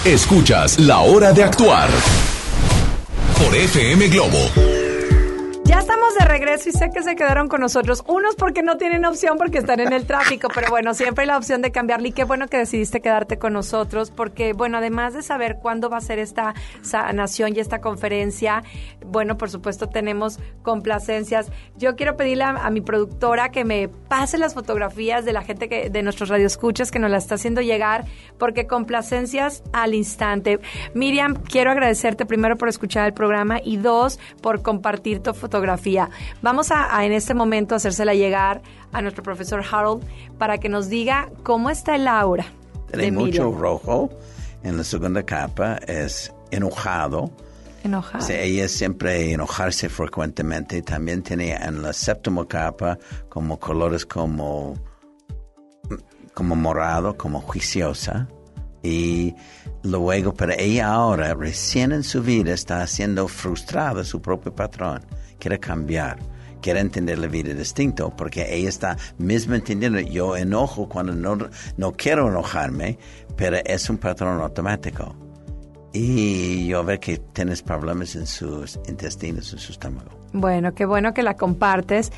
Escuchas 0.06 0.78
La 0.78 1.00
Hora 1.00 1.32
de 1.32 1.42
Actuar 1.42 1.88
por 3.42 3.56
FM 3.56 4.06
Globo 4.06 4.75
regreso 6.38 6.68
y 6.68 6.72
sé 6.72 6.90
que 6.90 7.02
se 7.02 7.16
quedaron 7.16 7.48
con 7.48 7.62
nosotros. 7.62 8.04
Unos 8.06 8.34
porque 8.36 8.62
no 8.62 8.76
tienen 8.76 9.06
opción 9.06 9.38
porque 9.38 9.56
están 9.56 9.80
en 9.80 9.94
el 9.94 10.06
tráfico, 10.06 10.48
pero 10.54 10.68
bueno, 10.68 10.92
siempre 10.92 11.22
hay 11.22 11.28
la 11.28 11.38
opción 11.38 11.62
de 11.62 11.72
cambiarle. 11.72 12.08
Y 12.08 12.12
qué 12.12 12.24
bueno 12.24 12.46
que 12.48 12.58
decidiste 12.58 13.00
quedarte 13.00 13.38
con 13.38 13.54
nosotros 13.54 14.10
porque, 14.10 14.52
bueno, 14.52 14.76
además 14.76 15.14
de 15.14 15.22
saber 15.22 15.56
cuándo 15.62 15.88
va 15.88 15.96
a 15.96 16.00
ser 16.02 16.18
esta 16.18 16.54
sanación 16.82 17.56
y 17.56 17.60
esta 17.60 17.80
conferencia, 17.80 18.62
bueno, 19.06 19.38
por 19.38 19.48
supuesto 19.48 19.88
tenemos 19.88 20.38
complacencias. 20.62 21.50
Yo 21.76 21.96
quiero 21.96 22.18
pedirle 22.18 22.44
a, 22.44 22.70
mi 22.70 22.82
productora 22.82 23.50
que 23.50 23.64
me 23.64 23.88
pase 23.88 24.36
las 24.36 24.52
fotografías 24.52 25.24
de 25.24 25.32
la 25.32 25.40
gente 25.40 25.70
que 25.70 25.88
de 25.88 26.02
nuestros 26.02 26.28
radioescuchas 26.28 26.90
que 26.90 26.98
nos 26.98 27.10
la 27.10 27.16
está 27.16 27.36
haciendo 27.36 27.62
llegar 27.62 28.04
porque 28.38 28.66
complacencias 28.66 29.62
al 29.72 29.94
instante. 29.94 30.60
Miriam, 30.92 31.34
quiero 31.34 31.70
agradecerte 31.70 32.26
primero 32.26 32.56
por 32.56 32.68
escuchar 32.68 33.06
el 33.06 33.14
programa 33.14 33.58
y 33.64 33.78
dos, 33.78 34.18
por 34.42 34.60
compartir 34.60 35.20
tu 35.20 35.32
fotografía 35.32 36.10
Vamos 36.43 36.71
a, 36.71 37.04
en 37.04 37.12
este 37.12 37.34
momento 37.34 37.75
hacérsela 37.75 38.15
llegar 38.15 38.62
a 38.93 39.02
nuestro 39.02 39.23
profesor 39.23 39.65
Harold 39.71 40.04
para 40.39 40.58
que 40.58 40.69
nos 40.69 40.89
diga 40.89 41.30
cómo 41.43 41.71
está 41.71 41.97
el 41.97 42.08
aura. 42.08 42.47
Tiene 42.93 43.12
mucho 43.12 43.50
rojo. 43.52 44.10
En 44.62 44.76
la 44.76 44.84
segunda 44.84 45.23
capa 45.23 45.76
es 45.86 46.32
enojado. 46.50 47.30
Enojado. 47.84 48.26
ella 48.30 48.69
siempre 48.69 49.32
enojarse 49.32 49.89
frecuentemente. 49.89 50.82
También 50.82 51.23
tiene 51.23 51.54
en 51.54 51.82
la 51.82 51.93
séptima 51.93 52.47
capa 52.47 52.99
como 53.28 53.60
colores 53.60 54.04
como, 54.04 54.75
como 56.34 56.56
morado, 56.56 57.17
como 57.17 57.41
juiciosa. 57.41 58.28
Y 58.82 59.34
luego, 59.82 60.34
pero 60.34 60.52
ella 60.58 60.93
ahora, 60.93 61.34
recién 61.34 61.93
en 61.93 62.02
su 62.02 62.23
vida, 62.23 62.52
está 62.52 62.86
siendo 62.86 63.28
frustrada 63.28 64.04
su 64.04 64.21
propio 64.21 64.54
patrón 64.54 65.04
quiere 65.38 65.58
cambiar, 65.58 66.18
quiere 66.60 66.80
entender 66.80 67.18
la 67.18 67.28
vida 67.28 67.54
distinto, 67.54 68.10
porque 68.16 68.54
ella 68.54 68.68
está 68.68 68.96
mismo 69.18 69.54
entendiendo, 69.54 70.00
yo 70.00 70.36
enojo 70.36 70.88
cuando 70.88 71.14
no, 71.14 71.49
no 71.76 71.92
quiero 71.92 72.28
enojarme, 72.28 72.99
pero 73.36 73.58
es 73.64 73.88
un 73.90 73.99
patrón 73.99 74.40
automático. 74.40 75.14
Y 75.92 76.66
yo 76.66 76.84
veo 76.84 77.00
que 77.00 77.16
tienes 77.32 77.62
problemas 77.62 78.16
en 78.16 78.26
sus 78.26 78.78
intestinos, 78.86 79.52
en 79.54 79.58
su 79.58 79.72
estómago. 79.72 80.10
Bueno, 80.34 80.75
qué 80.75 80.84
bueno 80.84 81.14
que 81.14 81.22
la 81.22 81.36
compartes. 81.36 82.12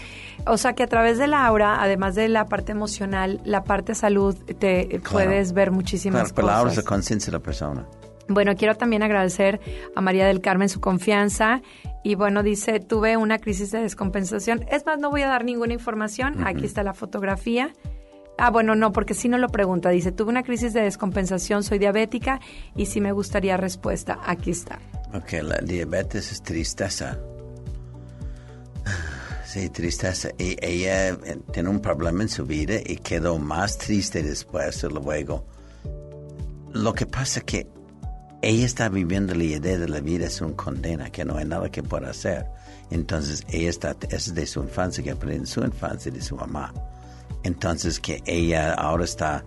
O 0.47 0.57
sea 0.57 0.73
que 0.73 0.83
a 0.83 0.89
través 0.89 1.19
de 1.19 1.29
la 1.29 1.47
aura, 1.47 1.81
además 1.81 2.17
de 2.17 2.29
la 2.29 2.47
parte 2.47 2.73
emocional, 2.73 3.41
la 3.45 3.63
parte 3.63 3.95
salud, 3.95 4.35
te 4.59 5.01
puedes 5.09 5.53
ver 5.53 5.71
muchísimas 5.71 6.23
cosas. 6.23 6.33
Claro, 6.33 6.49
la 6.49 6.59
aura 6.59 6.71
es 6.73 6.77
la 6.79 6.83
conciencia 6.83 7.31
de 7.31 7.39
la 7.39 7.43
persona. 7.43 7.87
Bueno, 8.29 8.55
quiero 8.57 8.77
también 8.77 9.03
agradecer 9.03 9.61
a 9.97 10.01
María 10.01 10.27
del 10.27 10.41
Carmen 10.41 10.69
su 10.69 10.81
confianza 10.81 11.63
y 12.05 12.15
bueno, 12.15 12.43
dice, 12.43 12.81
tuve 12.81 13.17
una 13.17 13.39
crisis 13.39 13.71
de 13.71 13.81
descompensación. 13.81 14.65
Es 14.71 14.85
más, 14.87 14.99
no 14.99 15.11
voy 15.11 15.23
a 15.23 15.29
dar 15.29 15.45
ninguna 15.45 15.73
información. 15.73 16.47
Aquí 16.47 16.65
está 16.65 16.83
la 16.83 16.95
fotografía. 16.95 17.73
Ah, 18.39 18.51
bueno, 18.51 18.77
no, 18.77 18.93
porque 18.93 19.15
si 19.15 19.29
no 19.29 19.37
lo 19.37 19.49
pregunta. 19.49 19.91
Dice, 19.91 20.13
tuve 20.13 20.31
una 20.31 20.45
crisis 20.45 20.73
de 20.73 20.83
descompensación, 20.83 21.65
soy 21.65 21.79
diabética 21.79 22.41
y 22.77 22.87
si 22.87 23.01
me 23.01 23.13
gustaría 23.13 23.57
respuesta. 23.57 24.21
Aquí 24.25 24.53
está. 24.53 24.79
Ok, 25.13 25.33
la 25.43 25.59
diabetes 25.59 26.31
es 26.31 26.43
tristeza. 26.43 27.19
Sí, 29.45 29.71
tristeza. 29.71 30.29
Y 30.39 30.57
ella 30.65 31.09
eh, 31.09 31.39
tiene 31.53 31.71
un 31.71 31.81
problema 31.81 32.23
en 32.23 32.29
su 32.29 32.45
vida 32.45 32.75
y 32.85 32.97
quedó 32.97 33.39
más 33.39 33.79
triste 33.79 34.23
después, 34.23 34.83
luego. 34.85 35.47
Lo 36.75 36.93
que 36.93 37.07
pasa 37.07 37.41
que 37.41 37.67
ella 38.43 38.65
está 38.65 38.89
viviendo 38.89 39.35
la 39.35 39.45
idea 39.45 39.79
de 39.79 39.89
la 39.89 40.01
vida 40.01 40.27
es 40.27 40.41
una 40.41 40.55
condena, 40.55 41.11
que 41.11 41.25
no 41.25 41.37
hay 41.37 41.45
nada 41.45 41.71
que 41.71 41.83
pueda 41.83 42.11
hacer. 42.11 42.47
Entonces, 42.91 43.45
ella 43.49 43.69
está, 43.69 43.97
es 44.11 44.35
de 44.35 44.47
su 44.47 44.63
infancia, 44.63 45.03
que 45.03 45.11
aprende 45.11 45.39
en 45.39 45.47
su 45.47 45.61
infancia 45.61 46.11
de 46.13 46.23
su 46.23 46.37
mamá. 46.37 46.73
Entonces, 47.43 48.01
que 48.01 48.23
ella 48.27 48.75
ahora 48.75 49.05
está 49.05 49.45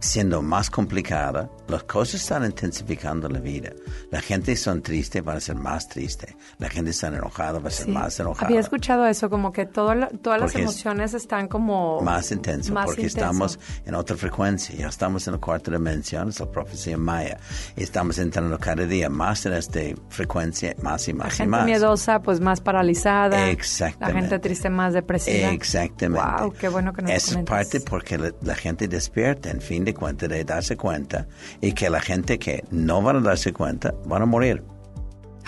siendo 0.00 0.40
más 0.42 0.70
complicada, 0.70 1.50
las 1.68 1.84
cosas 1.84 2.22
están 2.22 2.44
intensificando 2.44 3.28
la 3.28 3.38
vida. 3.38 3.70
La 4.10 4.20
gente 4.20 4.56
son 4.56 4.82
triste, 4.82 5.20
van 5.20 5.36
a 5.36 5.40
ser 5.40 5.56
más 5.56 5.88
triste. 5.88 6.36
La 6.58 6.68
gente 6.68 6.90
está 6.90 7.08
enojada, 7.08 7.58
va 7.58 7.68
a 7.68 7.70
ser 7.70 7.88
más 7.88 8.18
enojada. 8.18 8.46
Había 8.46 8.60
escuchado 8.60 9.06
eso, 9.06 9.28
como 9.30 9.52
que 9.52 9.66
todas 9.66 9.96
las 10.24 10.54
emociones 10.54 11.14
están 11.14 11.48
como... 11.48 12.00
Más 12.00 12.32
intensas, 12.32 12.74
porque 12.84 13.06
estamos 13.06 13.58
en 13.84 13.94
otra 13.94 14.16
frecuencia. 14.16 14.74
Ya 14.74 14.88
estamos 14.88 15.26
en 15.26 15.34
la 15.34 15.38
cuarta 15.38 15.70
dimensión, 15.70 16.30
es 16.30 16.40
la 16.40 16.46
profecía 16.46 16.96
maya. 16.96 17.38
Y 17.76 17.82
estamos 17.82 18.18
entrando 18.18 18.58
cada 18.58 18.86
día 18.86 19.10
más 19.10 19.44
en 19.46 19.52
esta 19.52 19.80
frecuencia, 20.08 20.74
más 20.82 21.06
y 21.08 21.12
más 21.12 21.26
la 21.26 21.34
gente 21.34 21.50
más. 21.50 21.64
miedosa, 21.66 22.20
pues 22.22 22.40
más 22.40 22.60
paralizada. 22.60 23.48
Exactamente. 23.50 24.14
La 24.14 24.20
gente 24.20 24.38
triste, 24.38 24.70
más 24.70 24.94
depresiva. 24.94 25.50
Exactamente. 25.50 26.42
Wow, 26.42 26.52
qué 26.52 26.68
bueno 26.68 26.92
que 26.92 27.02
nos 27.02 27.12
Es 27.12 27.36
parte 27.44 27.80
porque 27.80 28.16
la, 28.16 28.32
la 28.42 28.54
gente 28.54 28.88
despierta, 28.88 29.50
en 29.50 29.60
fin 29.60 29.84
de 29.84 29.89
cuenta 29.94 30.28
de 30.28 30.44
darse 30.44 30.76
cuenta 30.76 31.26
y 31.60 31.72
que 31.72 31.90
la 31.90 32.00
gente 32.00 32.38
que 32.38 32.64
no 32.70 33.02
van 33.02 33.16
a 33.16 33.20
darse 33.20 33.52
cuenta 33.52 33.94
van 34.06 34.22
a 34.22 34.26
morir. 34.26 34.62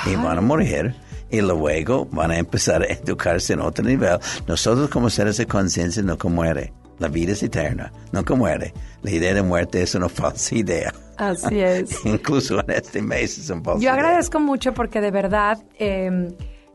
Y 0.07 0.17
van 0.17 0.39
a 0.39 0.41
morir 0.41 0.95
y 1.31 1.41
luego 1.41 2.07
van 2.07 2.31
a 2.31 2.39
empezar 2.39 2.83
a 2.83 2.87
educarse 2.87 3.53
en 3.53 3.61
otro 3.61 3.85
nivel. 3.85 4.19
Nosotros 4.47 4.91
como 4.91 5.11
seres 5.11 5.37
de 5.37 5.47
conciencia 5.47 6.03
nunca 6.03 6.29
muere. 6.29 6.73
La 6.99 7.09
vida 7.09 7.33
es 7.33 7.43
eterna, 7.43 7.93
nunca 8.13 8.35
muere. 8.35 8.73
La 9.03 9.11
idea 9.11 9.35
de 9.35 9.43
muerte 9.43 9.83
es 9.83 9.95
una 9.95 10.09
falsa 10.11 10.55
idea. 10.55 10.93
Así 11.17 11.61
es. 11.61 11.99
Incluso 12.05 12.61
en 12.61 12.71
este 12.71 13.03
mes 13.03 13.39
es 13.39 13.51
un 13.51 13.65
falsa 13.65 13.83
Yo 13.83 13.91
agradezco 13.91 14.41
mucho 14.41 14.73
porque 14.73 15.01
de 15.01 15.11
verdad... 15.11 15.59
Eh, 15.79 16.35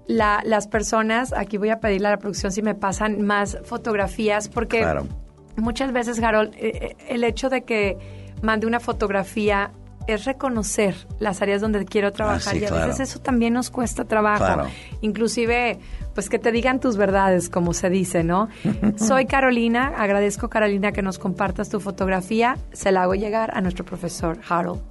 las 0.09 0.69
personas, 0.69 1.33
aquí 1.33 1.57
voy 1.57 1.69
a 1.69 1.81
pedirle 1.81 2.07
a 2.07 2.11
la 2.11 2.17
producción 2.17 2.53
si 2.53 2.61
me 2.61 2.75
pasan 2.75 3.23
más 3.23 3.57
fotografías, 3.65 4.47
porque 4.47 4.79
claro 4.79 5.05
muchas 5.57 5.91
veces, 5.91 6.21
Harold, 6.21 6.53
eh, 6.55 6.59
eh, 6.73 6.95
el 7.09 7.23
hecho 7.23 7.49
de 7.49 7.63
que 7.63 7.97
mande 8.41 8.67
una 8.67 8.79
fotografía 8.79 9.71
es 10.07 10.23
reconocer 10.23 10.95
las 11.19 11.41
áreas 11.41 11.61
donde 11.61 11.83
quiero 11.85 12.13
trabajar 12.13 12.55
ah, 12.55 12.57
y 12.57 12.65
a 12.65 12.85
veces 12.85 13.09
eso 13.09 13.19
también 13.19 13.53
nos 13.53 13.69
cuesta 13.69 14.05
trabajo. 14.05 14.67
Inclusive, 15.01 15.79
pues 16.15 16.29
que 16.29 16.39
te 16.39 16.51
digan 16.51 16.79
tus 16.79 16.95
verdades, 16.95 17.49
como 17.49 17.73
se 17.73 17.89
dice, 17.89 18.23
¿no? 18.23 18.47
Soy 18.95 19.25
Carolina, 19.25 19.93
agradezco 19.97 20.49
Carolina 20.49 20.93
que 20.93 21.01
nos 21.01 21.19
compartas 21.19 21.69
tu 21.69 21.81
fotografía, 21.81 22.57
se 22.71 22.91
la 22.91 23.03
hago 23.03 23.15
llegar 23.15 23.51
a 23.55 23.61
nuestro 23.61 23.83
profesor 23.83 24.39
Harold. 24.47 24.81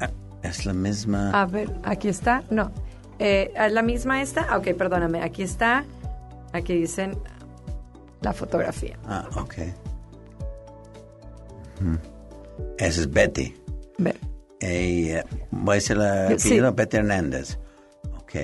Ah, 0.00 0.10
es 0.42 0.66
la 0.66 0.74
misma. 0.74 1.30
A 1.30 1.46
ver, 1.46 1.70
aquí 1.82 2.08
está, 2.08 2.42
no. 2.50 2.70
Eh, 3.18 3.52
¿Es 3.56 3.72
la 3.72 3.82
misma 3.82 4.20
esta? 4.20 4.56
Ok, 4.56 4.74
perdóname, 4.76 5.22
aquí 5.22 5.42
está. 5.42 5.84
Aquí 6.52 6.74
dicen 6.74 7.16
la 8.20 8.32
fotografía. 8.32 8.98
Ah, 9.06 9.28
ok. 9.36 9.54
Esa 12.78 13.00
es 13.00 13.10
Betty. 13.10 13.54
Betty. 13.98 14.18
Eh, 14.60 15.22
voy 15.50 15.72
a 15.72 15.74
decir 15.76 15.96
la 15.96 16.38
sí. 16.38 16.60
Betty 16.60 16.96
Hernández. 16.96 17.58
Ok. 18.20 18.34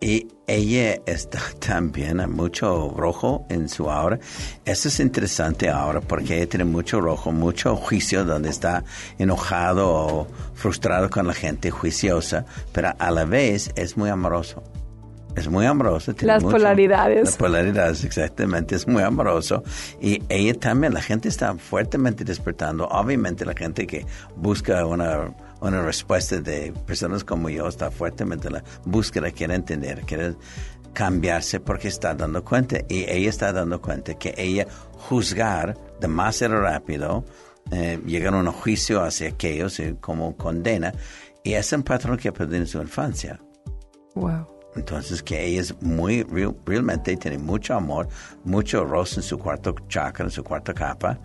Y 0.00 0.28
ella 0.46 1.00
está 1.06 1.40
también 1.58 2.18
mucho 2.30 2.94
rojo 2.96 3.46
en 3.50 3.68
su 3.68 3.90
aura. 3.90 4.18
Eso 4.64 4.88
es 4.88 5.00
interesante 5.00 5.68
ahora 5.68 6.00
porque 6.00 6.36
ella 6.36 6.48
tiene 6.48 6.64
mucho 6.64 7.00
rojo, 7.00 7.32
mucho 7.32 7.74
juicio 7.74 8.24
donde 8.24 8.50
está 8.50 8.84
enojado 9.18 9.88
o 9.90 10.26
frustrado 10.54 11.10
con 11.10 11.26
la 11.26 11.34
gente, 11.34 11.70
juiciosa, 11.70 12.44
pero 12.72 12.94
a 12.96 13.10
la 13.10 13.24
vez 13.24 13.72
es 13.74 13.96
muy 13.96 14.10
amoroso 14.10 14.62
es 15.36 15.48
muy 15.48 15.66
amoroso. 15.66 16.14
Las 16.20 16.42
polaridades. 16.42 17.24
Las 17.24 17.36
polaridades, 17.36 18.04
exactamente, 18.04 18.74
es 18.74 18.86
muy 18.86 19.02
amoroso. 19.02 19.62
Y 20.00 20.22
ella 20.28 20.54
también, 20.54 20.94
la 20.94 21.02
gente 21.02 21.28
está 21.28 21.54
fuertemente 21.54 22.24
despertando. 22.24 22.86
Obviamente 22.88 23.44
la 23.44 23.54
gente 23.54 23.86
que 23.86 24.04
busca 24.36 24.84
una, 24.84 25.34
una 25.60 25.82
respuesta 25.82 26.40
de 26.40 26.72
personas 26.86 27.24
como 27.24 27.48
yo 27.50 27.68
está 27.68 27.90
fuertemente 27.90 28.48
en 28.48 28.54
la 28.54 28.64
búsqueda, 28.84 29.30
quiere 29.30 29.54
entender, 29.54 30.02
quiere 30.02 30.34
cambiarse 30.92 31.60
porque 31.60 31.88
está 31.88 32.14
dando 32.14 32.44
cuenta. 32.44 32.78
Y 32.88 33.08
ella 33.08 33.30
está 33.30 33.52
dando 33.52 33.80
cuenta 33.80 34.14
que 34.14 34.34
ella 34.36 34.66
juzgar 34.92 35.76
demasiado 36.00 36.60
rápido, 36.60 37.24
eh, 37.70 38.00
llegar 38.06 38.34
a 38.34 38.38
un 38.38 38.50
juicio 38.50 39.02
hacia 39.02 39.28
aquellos 39.28 39.78
eh, 39.78 39.96
como 40.00 40.36
condena. 40.36 40.92
Y 41.44 41.52
es 41.52 41.72
un 41.72 41.82
patrón 41.82 42.16
que 42.16 42.28
aprendió 42.28 42.58
en 42.58 42.66
su 42.66 42.80
infancia. 42.80 43.40
Wow. 44.14 44.57
Entonces, 44.78 45.22
que 45.22 45.44
ella 45.44 45.60
es 45.60 45.82
muy, 45.82 46.24
realmente 46.64 47.16
tiene 47.16 47.38
mucho 47.38 47.74
amor, 47.74 48.08
mucho 48.44 48.84
rosa 48.84 49.16
en 49.16 49.22
su 49.22 49.38
cuarto 49.38 49.74
chakra, 49.88 50.24
en 50.24 50.30
su 50.30 50.44
cuarta 50.44 50.72
capa, 50.72 51.18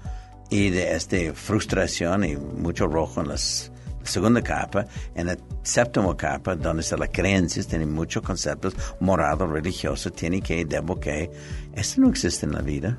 y 0.50 0.70
de 0.70 0.96
esta 0.96 1.18
frustración 1.34 2.24
y 2.26 2.36
mucho 2.36 2.88
rojo 2.88 3.22
en 3.22 3.30
la 3.30 3.38
segunda 3.38 4.42
capa. 4.42 4.86
En 5.16 5.28
la 5.28 5.38
séptima 5.62 6.16
capa, 6.18 6.56
donde 6.56 6.82
está 6.82 6.98
la 6.98 7.08
creencia, 7.08 7.64
tiene 7.64 7.86
muchos 7.86 8.22
conceptos 8.24 8.76
morados, 9.00 9.50
religiosos, 9.50 10.12
tiene 10.14 10.42
que, 10.42 10.66
debo 10.66 11.00
que. 11.00 11.30
Eso 11.74 12.02
no 12.02 12.10
existe 12.10 12.46
en 12.46 12.54
la 12.54 12.62
vida. 12.62 12.98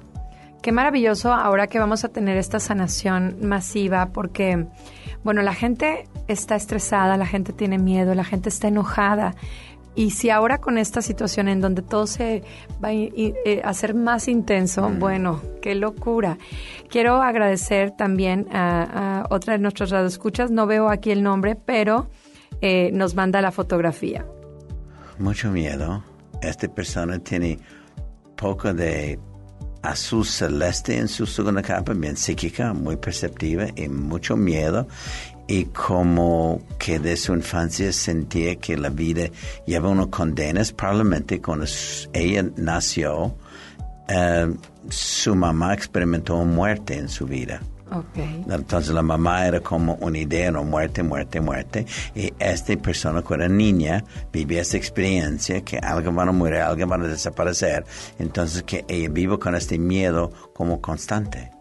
qué 0.63 0.73
maravilloso 0.73 1.33
ahora 1.33 1.67
que 1.67 1.79
vamos 1.79 2.05
a 2.05 2.09
tener 2.09 2.39
esta 2.39 2.59
sanación 2.59 3.37
masiva 3.43 4.07
porque, 4.13 4.67
bueno, 5.23 5.43
la 5.43 5.53
gente 5.55 6.09
está 6.27 6.57
estresada, 6.57 7.17
la 7.19 7.27
gente 7.27 7.53
tiene 7.53 7.79
miedo, 7.79 8.15
la 8.15 8.25
gente 8.25 8.49
está 8.49 8.69
enojada. 8.69 9.35
Y 9.97 10.11
si 10.11 10.31
ahora 10.31 10.59
con 10.59 10.77
esta 10.79 11.03
situación 11.03 11.49
en 11.49 11.61
donde 11.61 11.83
todo 11.83 12.07
se 12.07 12.43
va 12.83 12.89
a, 12.89 12.93
eh, 12.93 13.63
hacer 13.65 13.95
más 13.95 14.27
intenso, 14.29 14.91
bueno, 14.91 15.41
qué 15.63 15.75
locura. 15.75 16.37
Quiero 16.91 17.23
agradecer 17.23 17.93
también 17.93 18.49
a, 18.53 19.27
otra 19.31 19.55
de 19.55 19.61
nuestras 19.61 19.91
radioescuchas, 19.91 20.51
no 20.51 20.67
veo 20.67 20.89
aquí 20.89 21.11
el 21.11 21.23
nombre, 21.23 21.55
pero 21.55 22.09
eh, 22.61 22.91
nos 22.93 23.15
manda 23.15 23.41
la 23.41 23.53
fotografía. 23.53 24.27
Mucho 25.19 25.51
miedo. 25.51 26.03
Esta 26.43 26.69
persona 26.69 27.19
tiene 27.21 27.59
poco 28.37 28.75
de 28.75 29.19
azul 29.83 30.25
celeste 30.25 30.99
en 30.99 31.09
su 31.09 31.27
segunda 31.27 31.63
capa, 31.63 31.93
bien 31.93 32.17
psíquica, 32.17 32.73
muy 32.73 32.97
perceptiva 32.97 33.67
y 33.77 33.89
mucho 33.89 34.37
miedo 34.37 34.89
y 35.47 35.67
como 35.67 36.63
que 36.79 36.99
de 36.99 37.17
su 37.17 37.35
infancia 37.35 37.93
sentía 37.93 38.57
que 38.57 38.77
la 38.77 38.89
vida 38.89 39.29
lleva 39.67 39.89
unas 39.89 40.09
condenas, 40.09 40.73
probablemente 40.73 41.41
cuando 41.41 41.67
ella 42.13 42.45
nació, 42.57 43.35
eh, 44.09 44.55
su 44.89 45.35
mamá 45.35 45.75
experimentó 45.75 46.45
muerte 46.45 46.97
en 46.97 47.09
su 47.09 47.27
vida. 47.27 47.61
Entonces 48.51 48.93
la 48.93 49.03
mamá 49.03 49.47
era 49.47 49.61
como 49.61 49.95
una 50.01 50.19
idea, 50.19 50.51
no 50.51 50.65
muerte, 50.65 51.03
muerte, 51.03 51.41
muerte. 51.41 51.87
Y 52.15 52.33
esta 52.39 52.77
persona 52.77 53.23
cuando 53.23 53.45
era 53.45 53.55
niña 53.55 54.05
vivía 54.33 54.63
esa 54.63 54.77
experiencia 54.77 55.63
que 55.63 55.79
algo 55.79 56.11
van 56.13 56.29
a 56.29 56.33
morir, 56.33 56.61
algo 56.61 56.87
van 56.87 57.03
a 57.03 57.09
desaparecer. 57.09 57.85
Entonces 58.19 58.65
que 58.65 58.85
ella 58.89 59.09
vive 59.11 59.39
con 59.39 59.55
este 59.55 59.79
miedo 59.79 60.33
como 60.55 60.81
constante. 60.81 61.54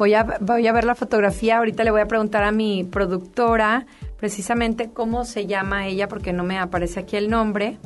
Voy 0.00 0.14
a, 0.14 0.38
voy 0.40 0.66
a 0.66 0.72
ver 0.72 0.84
la 0.84 0.94
fotografía, 0.94 1.58
ahorita 1.58 1.84
le 1.84 1.90
voy 1.90 2.00
a 2.00 2.08
preguntar 2.08 2.42
a 2.42 2.52
mi 2.52 2.84
productora 2.84 3.84
precisamente 4.16 4.94
cómo 4.94 5.26
se 5.26 5.44
llama 5.44 5.88
ella, 5.88 6.08
porque 6.08 6.32
no 6.32 6.42
me 6.42 6.58
aparece 6.58 7.00
aquí 7.00 7.18
el 7.18 7.28
nombre. 7.28 7.76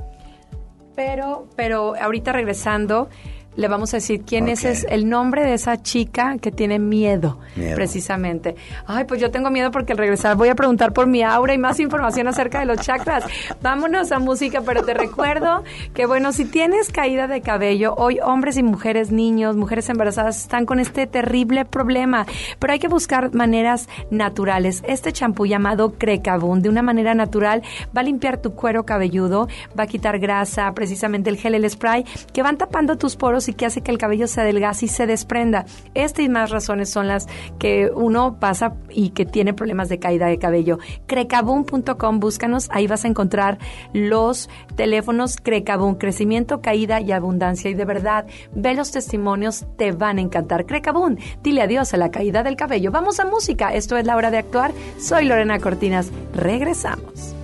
Pero, 0.95 1.49
pero 1.57 1.97
ahorita 2.01 2.31
regresando, 2.31 3.09
le 3.57 3.69
vamos 3.69 3.95
a 3.95 3.99
decir 3.99 4.23
quién 4.27 4.49
es, 4.49 4.65
el 4.65 5.09
nombre 5.09 5.45
de 5.45 5.55
esa 5.55 5.83
chica 5.83 6.37
que 6.41 6.51
tiene 6.51 6.79
miedo, 6.79 7.39
precisamente. 7.75 8.57
Ay, 8.87 9.05
pues 9.05 9.21
yo 9.21 9.31
tengo 9.31 9.51
miedo 9.51 9.71
porque 9.71 9.93
al 9.93 9.99
regresar 9.99 10.37
voy 10.37 10.49
a 10.49 10.55
preguntar 10.55 10.93
por 10.93 11.07
mi 11.07 11.23
aura 11.23 11.55
y 11.55 11.59
más 11.59 11.81
información 11.81 12.27
acerca 12.29 12.61
de 12.61 12.67
los 12.67 12.79
chakras. 12.79 13.25
Vámonos 13.63 14.11
a 14.13 14.19
música, 14.19 14.63
pero 14.63 14.83
te 14.83 14.95
recuerdo 14.95 15.63
que 15.95 16.07
bueno, 16.07 16.33
si 16.33 16.45
tienes 16.45 16.91
caída 16.91 17.27
de 17.27 17.41
cabello, 17.41 17.95
hoy 17.97 18.19
hombres 18.21 18.57
y 18.57 18.63
mujeres, 18.63 19.13
niños, 19.13 19.57
mujeres 19.57 19.89
embarazadas 19.89 20.41
están 20.41 20.67
con 20.67 20.81
este 20.81 21.07
terrible 21.07 21.65
problema, 21.65 22.27
pero 22.59 22.73
hay 22.73 22.79
que 22.79 22.89
buscar 22.89 23.35
maneras 23.35 23.89
naturales. 24.11 24.83
Este 24.87 25.13
champú 25.13 25.47
llamado 25.47 25.95
Crecabun, 25.99 26.63
de 26.63 26.69
una 26.69 26.83
manera 26.83 27.15
natural, 27.15 27.63
va 27.97 28.01
a 28.01 28.05
limpiar 28.05 28.39
tu 28.39 28.55
cuero 28.55 28.85
cabelludo, 28.85 29.49
va 29.79 29.85
a 29.85 29.87
quitar 29.87 30.19
grasa, 30.19 30.73
precisamente 30.73 31.31
el 31.31 31.37
gel, 31.37 31.55
el 31.55 31.69
spray, 31.69 32.05
que 32.33 32.43
van 32.43 32.59
tapando 32.59 32.97
tus 32.97 33.17
poros 33.17 33.44
y 33.49 33.55
que 33.55 33.67
hace 33.67 33.83
que 33.83 33.91
el 33.91 33.99
cabello 33.99 34.27
se 34.27 34.41
adelgace 34.41 34.87
y 34.87 34.89
se 34.89 35.07
desprenda. 35.07 35.65
Estas 35.95 36.25
y 36.25 36.29
más 36.29 36.51
razones 36.51 36.91
son 36.91 37.09
las 37.09 37.27
que 37.59 37.91
uno 37.95 38.39
pasa 38.41 38.75
y 38.91 39.11
que 39.11 39.25
tiene 39.25 39.55
problemas 39.55 39.89
de 39.89 39.99
caída 39.99 40.27
de 40.27 40.39
cabello. 40.39 40.79
Crecabun.com, 41.07 42.21
búscanos, 42.21 42.69
ahí 42.73 42.87
vas 42.87 43.05
a 43.05 43.09
encontrar 43.09 43.59
los 43.93 44.49
teléfonos 44.77 45.37
Crecabun, 45.43 45.97
crecimiento, 45.97 46.61
caída 46.61 47.01
y 47.01 47.13
abundancia. 47.13 47.71
Y 47.71 47.75
de 47.75 47.85
verdad, 47.85 48.27
ve 48.55 48.75
los 48.75 48.91
testimonios, 48.91 49.67
te 49.77 49.93
van 49.93 50.19
a 50.19 50.21
encantar. 50.21 50.67
Crecabun, 50.67 51.19
dile 51.43 51.63
adiós 51.63 51.95
a 51.95 51.97
la 51.97 52.11
caída 52.11 52.43
del 52.43 52.57
cabello. 52.57 52.91
Vamos 52.91 53.21
a 53.21 53.25
música, 53.25 53.75
esto 53.75 53.97
es 53.97 54.07
la 54.07 54.17
hora 54.17 54.31
de 54.31 54.39
actuar. 54.39 54.73
Soy 54.99 55.27
Lorena 55.27 55.59
Cortinas, 55.59 56.11
regresamos. 56.35 57.44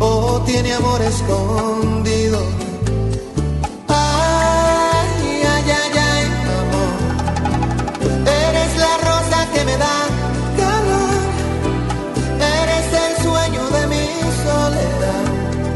o 0.00 0.40
tiene 0.46 0.72
amor 0.74 1.00
escondido. 1.02 2.38
Ay, 3.88 5.42
ay, 5.54 5.64
ay, 5.80 5.98
ay, 6.10 6.24
amor. 6.60 6.96
Eres 8.26 8.76
la 8.76 8.94
rosa 9.08 9.38
que 9.52 9.64
me 9.64 9.76
da 9.76 9.96
calor. 10.56 11.20
Eres 12.60 12.86
el 13.04 13.22
sueño 13.24 13.62
de 13.70 13.86
mi 13.86 14.06
soledad. 14.44 15.24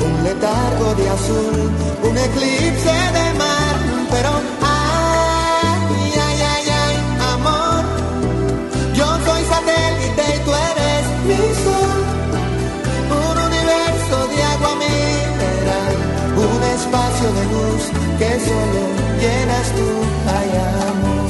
Un 0.07 0.25
letargo 0.25 0.95
de 0.95 1.09
azul, 1.09 1.71
un 2.09 2.19
eclipse 2.19 2.95
de 3.19 3.27
mar, 3.39 3.77
pero 4.11 4.31
de 17.31 17.45
luz 17.55 17.83
que 18.19 18.31
solo 18.41 18.83
llenas 19.21 19.69
tú, 19.77 19.89
ay 20.27 20.51
amor. 20.89 21.29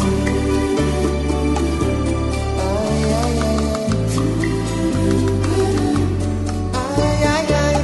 Ay, 2.65 3.03
ay, 3.23 3.35
ay. 3.49 3.61
Ay, 7.05 7.49
ay, 7.65 7.77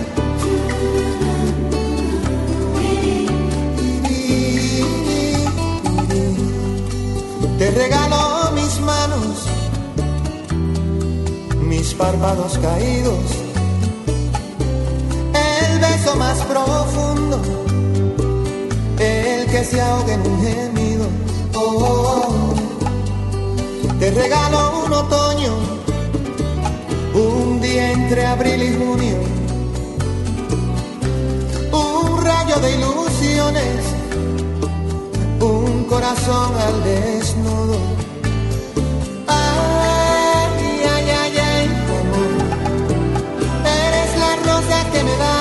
Te 7.59 7.67
regalo 7.73 8.21
mis 8.55 8.75
manos, 8.81 9.47
mis 11.61 11.93
párpados 11.95 12.57
caídos, 12.59 13.27
el 15.35 15.81
beso 15.81 16.17
más 16.17 16.39
profundo 16.43 17.68
que 19.51 19.65
se 19.65 19.81
ahogue 19.81 20.13
en 20.13 20.21
un 20.21 20.41
gemido. 20.43 21.07
Oh, 21.55 21.61
oh, 21.61 22.29
oh. 22.29 22.55
Te 23.99 24.11
regalo 24.11 24.85
un 24.85 24.93
otoño, 24.93 25.55
un 27.15 27.61
día 27.61 27.93
entre 27.93 28.27
abril 28.27 28.63
y 28.63 28.77
junio, 28.77 29.17
un 31.73 32.25
rayo 32.25 32.57
de 32.61 32.75
ilusiones, 32.77 33.85
un 35.41 35.85
corazón 35.85 36.55
al 36.55 36.85
desnudo 36.85 37.99
de 45.03 45.38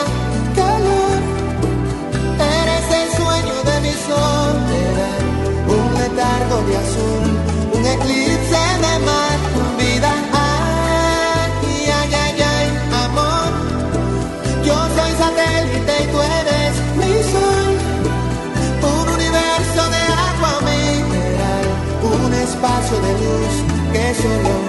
que 24.28 24.67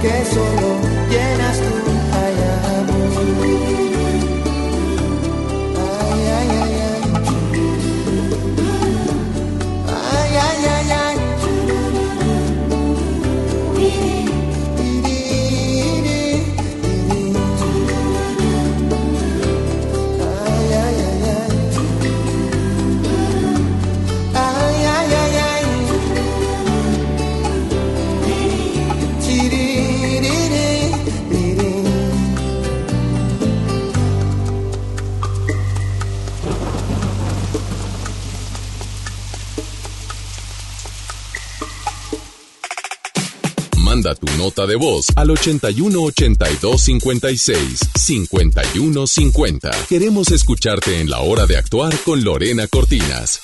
que 0.00 0.24
solo 0.24 0.80
llenas 1.10 1.58
tú. 1.58 1.75
Nota 44.56 44.66
de 44.66 44.76
voz 44.76 45.08
al 45.16 45.30
81 45.30 46.00
82 46.00 46.80
56 46.80 47.80
51 47.94 49.06
50. 49.06 49.70
Queremos 49.88 50.30
escucharte 50.30 51.00
en 51.00 51.10
la 51.10 51.20
hora 51.20 51.46
de 51.46 51.56
actuar 51.58 51.94
con 52.04 52.24
Lorena 52.24 52.66
Cortinas. 52.66 53.40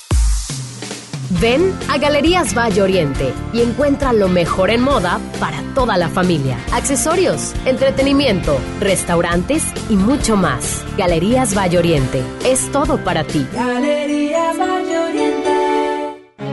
Ven 1.40 1.72
a 1.88 1.98
Galerías 1.98 2.54
Valle 2.54 2.82
Oriente 2.82 3.32
y 3.52 3.60
encuentra 3.60 4.12
lo 4.12 4.28
mejor 4.28 4.70
en 4.70 4.82
moda 4.82 5.20
para 5.40 5.62
toda 5.74 5.96
la 5.96 6.08
familia. 6.08 6.58
Accesorios, 6.72 7.52
entretenimiento, 7.64 8.58
restaurantes 8.80 9.64
y 9.88 9.96
mucho 9.96 10.36
más. 10.36 10.84
Galerías 10.96 11.56
Valle 11.56 11.78
Oriente 11.78 12.22
es 12.44 12.70
todo 12.70 13.02
para 13.02 13.24
ti. 13.24 13.46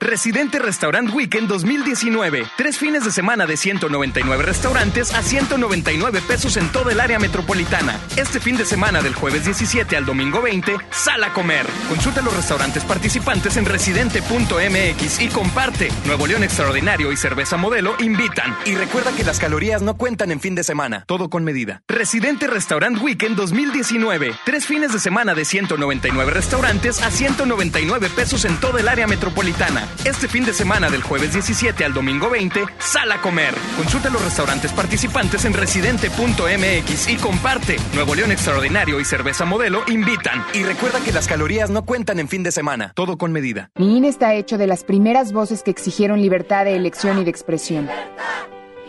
Residente 0.00 0.58
Restaurant 0.58 1.12
Weekend 1.12 1.48
2019. 1.48 2.44
Tres 2.56 2.78
fines 2.78 3.04
de 3.04 3.10
semana 3.10 3.46
de 3.46 3.56
199 3.56 4.44
restaurantes 4.44 5.12
a 5.12 5.22
199 5.22 6.20
pesos 6.26 6.56
en 6.56 6.70
toda 6.70 6.92
el 6.92 7.00
área 7.00 7.18
metropolitana. 7.18 7.98
Este 8.16 8.38
fin 8.38 8.56
de 8.56 8.64
semana 8.64 9.02
del 9.02 9.14
jueves 9.14 9.44
17 9.44 9.96
al 9.96 10.06
domingo 10.06 10.40
20, 10.40 10.76
sal 10.90 11.24
a 11.24 11.32
comer. 11.32 11.66
Consulta 11.88 12.22
los 12.22 12.34
restaurantes 12.34 12.84
participantes 12.84 13.56
en 13.56 13.64
residente.mx 13.64 15.20
y 15.20 15.28
comparte. 15.28 15.88
Nuevo 16.06 16.26
León 16.26 16.44
Extraordinario 16.44 17.10
y 17.10 17.16
Cerveza 17.16 17.56
Modelo 17.56 17.96
invitan. 17.98 18.56
Y 18.64 18.76
recuerda 18.76 19.14
que 19.16 19.24
las 19.24 19.40
calorías 19.40 19.82
no 19.82 19.96
cuentan 19.96 20.30
en 20.30 20.40
fin 20.40 20.54
de 20.54 20.62
semana. 20.62 21.04
Todo 21.06 21.28
con 21.28 21.42
medida. 21.42 21.82
Residente 21.88 22.46
Restaurant 22.46 23.02
Weekend 23.02 23.36
2019. 23.36 24.32
Tres 24.44 24.66
fines 24.66 24.92
de 24.92 25.00
semana 25.00 25.34
de 25.34 25.44
199 25.44 26.30
restaurantes 26.30 27.02
a 27.02 27.10
199 27.10 28.10
pesos 28.10 28.44
en 28.44 28.56
toda 28.60 28.80
el 28.80 28.88
área 28.88 29.06
metropolitana. 29.06 29.87
Este 30.04 30.28
fin 30.28 30.44
de 30.44 30.52
semana 30.52 30.88
del 30.88 31.02
jueves 31.02 31.32
17 31.32 31.84
al 31.84 31.92
domingo 31.92 32.30
20, 32.30 32.64
sal 32.78 33.12
a 33.12 33.20
comer. 33.20 33.54
Consulta 33.76 34.10
los 34.10 34.24
restaurantes 34.24 34.72
participantes 34.72 35.44
en 35.44 35.52
residente.mx 35.52 37.08
y 37.08 37.16
comparte. 37.16 37.76
Nuevo 37.94 38.14
León 38.14 38.32
Extraordinario 38.32 39.00
y 39.00 39.04
Cerveza 39.04 39.44
Modelo 39.44 39.82
invitan. 39.88 40.44
Y 40.54 40.62
recuerda 40.62 41.00
que 41.00 41.12
las 41.12 41.26
calorías 41.26 41.70
no 41.70 41.84
cuentan 41.84 42.20
en 42.20 42.28
fin 42.28 42.42
de 42.42 42.52
semana. 42.52 42.92
Todo 42.94 43.18
con 43.18 43.32
medida. 43.32 43.70
Mi 43.76 43.96
INE 43.96 44.08
está 44.08 44.34
hecho 44.34 44.58
de 44.58 44.66
las 44.66 44.84
primeras 44.84 45.32
voces 45.32 45.62
que 45.62 45.70
exigieron 45.70 46.20
libertad 46.20 46.64
de 46.64 46.76
elección 46.76 47.18
y 47.18 47.24
de 47.24 47.30
expresión. 47.30 47.88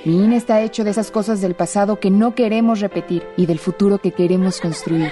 Mi 0.06 0.24
INE 0.24 0.38
está 0.38 0.62
hecho 0.62 0.84
de 0.84 0.92
esas 0.92 1.12
cosas 1.12 1.42
del 1.42 1.56
pasado 1.56 2.00
que 2.00 2.10
no 2.10 2.34
queremos 2.34 2.80
repetir 2.80 3.24
y 3.36 3.48
del 3.48 3.60
futuro 3.60 3.98
que 3.98 4.14
queremos 4.14 4.62
construir. 4.62 5.12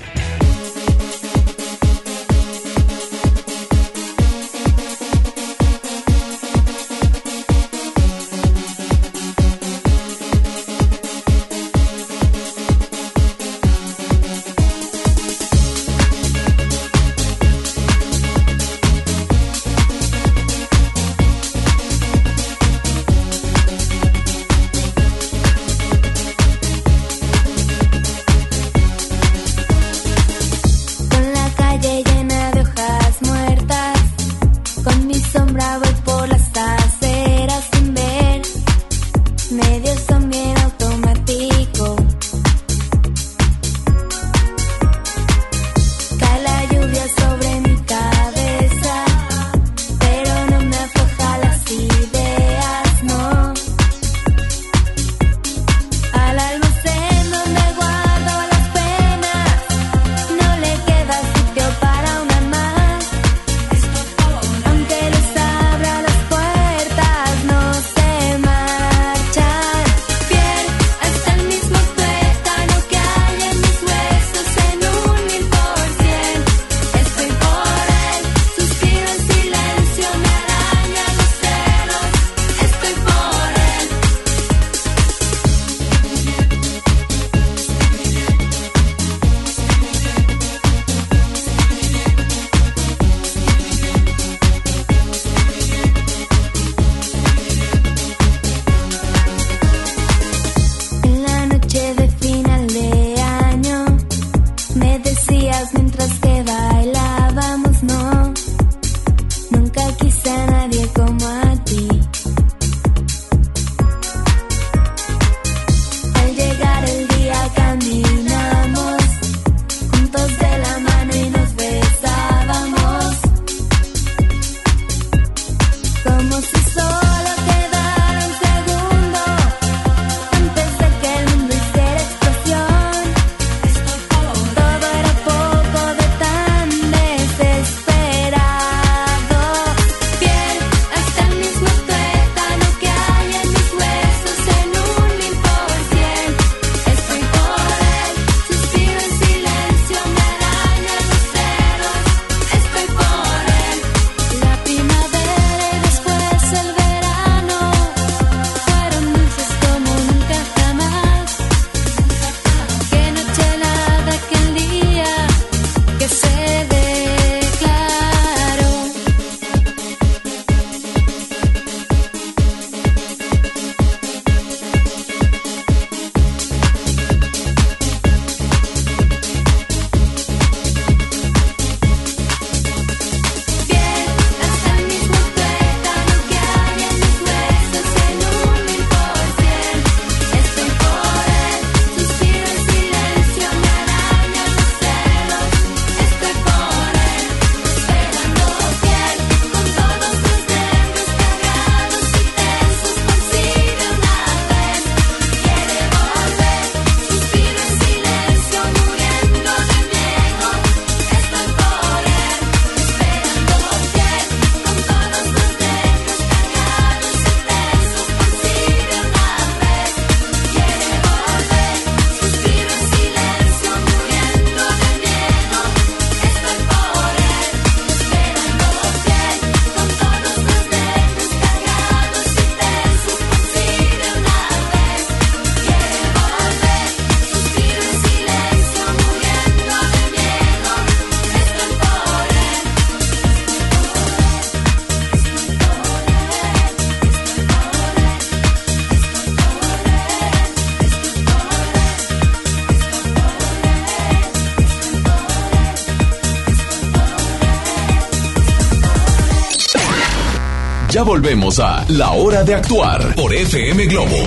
Volvemos 261.31 261.59
a 261.59 261.85
La 261.87 262.11
Hora 262.11 262.43
de 262.43 262.55
Actuar 262.55 263.15
por 263.15 263.33
FM 263.33 263.85
Globo. 263.85 264.17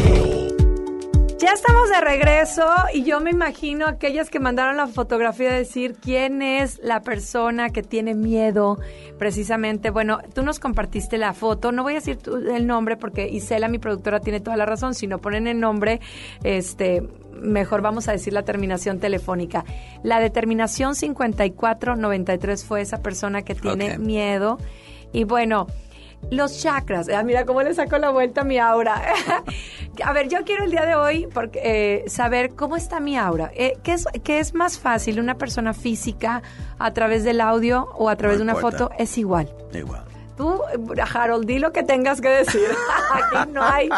Ya 1.39 1.51
estamos 1.53 1.91
de 1.91 2.01
regreso 2.01 2.65
y 2.95 3.05
yo 3.05 3.21
me 3.21 3.31
imagino 3.31 3.87
aquellas 3.87 4.31
que 4.31 4.41
mandaron 4.41 4.79
la 4.79 4.87
fotografía 4.87 5.53
decir 5.53 5.97
quién 6.01 6.41
es 6.41 6.81
la 6.83 7.03
persona 7.03 7.69
que 7.69 7.83
tiene 7.83 8.15
miedo 8.15 8.79
precisamente. 9.19 9.91
Bueno, 9.91 10.21
tú 10.33 10.43
nos 10.43 10.59
compartiste 10.59 11.19
la 11.19 11.35
foto, 11.35 11.73
no 11.73 11.83
voy 11.83 11.93
a 11.93 11.97
decir 11.97 12.17
tu- 12.17 12.37
el 12.37 12.67
nombre 12.67 12.97
porque 12.97 13.29
Isela, 13.29 13.69
mi 13.69 13.79
productora, 13.79 14.21
tiene 14.21 14.41
toda 14.41 14.57
la 14.57 14.65
razón. 14.65 14.95
Si 14.95 15.07
no 15.07 15.19
ponen 15.19 15.47
el 15.47 15.61
nombre, 15.61 16.01
este, 16.43 17.03
mejor 17.39 17.83
vamos 17.83 18.09
a 18.09 18.13
decir 18.13 18.33
la 18.33 18.45
terminación 18.45 18.99
telefónica. 18.99 19.67
La 20.03 20.21
determinación 20.21 20.95
5493 20.95 22.65
fue 22.65 22.81
esa 22.81 23.03
persona 23.03 23.43
que 23.43 23.55
tiene 23.55 23.99
miedo. 23.99 24.57
Y 25.13 25.25
bueno, 25.25 25.67
los 26.31 26.61
chakras. 26.61 27.09
Ah, 27.09 27.23
mira 27.23 27.45
cómo 27.45 27.63
le 27.63 27.75
saco 27.75 27.99
la 27.99 28.11
vuelta 28.11 28.43
a 28.43 28.45
mi 28.45 28.59
aura. 28.59 29.03
a 30.05 30.13
ver, 30.13 30.29
yo 30.29 30.45
quiero 30.45 30.65
el 30.65 30.71
día 30.71 30.85
de 30.85 30.95
hoy 30.95 31.29
porque, 31.33 31.61
eh, 31.63 32.09
saber 32.09 32.55
cómo 32.55 32.77
está 32.77 33.01
mi 33.01 33.17
aura. 33.17 33.51
Eh, 33.55 33.79
¿qué, 33.83 33.93
es, 33.93 34.07
qué 34.23 34.39
es 34.39 34.55
más 34.55 34.79
fácil? 34.79 35.21
¿Una 35.21 35.37
persona 35.37 35.75
física 35.75 36.43
a 36.79 36.93
través 36.93 37.25
del 37.25 37.41
audio 37.41 37.89
o 37.97 38.09
a 38.09 38.17
través 38.17 38.39
No 38.39 38.45
de 38.45 38.53
una 38.53 38.61
foto? 38.61 38.91
Es 38.99 39.17
igual. 39.19 39.53
Igual. 39.73 40.05
Tú, 40.37 40.61
Harold, 41.15 41.47
di 41.47 41.59
lo 41.61 41.73
que 41.73 41.85
tengas 41.85 42.21
que 42.21 42.29
decir. 42.29 42.69
Aquí 43.13 43.53
no 43.53 43.63
hay 43.63 43.89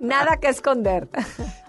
nada 0.00 0.38
que 0.38 0.48
esconder. 0.48 1.08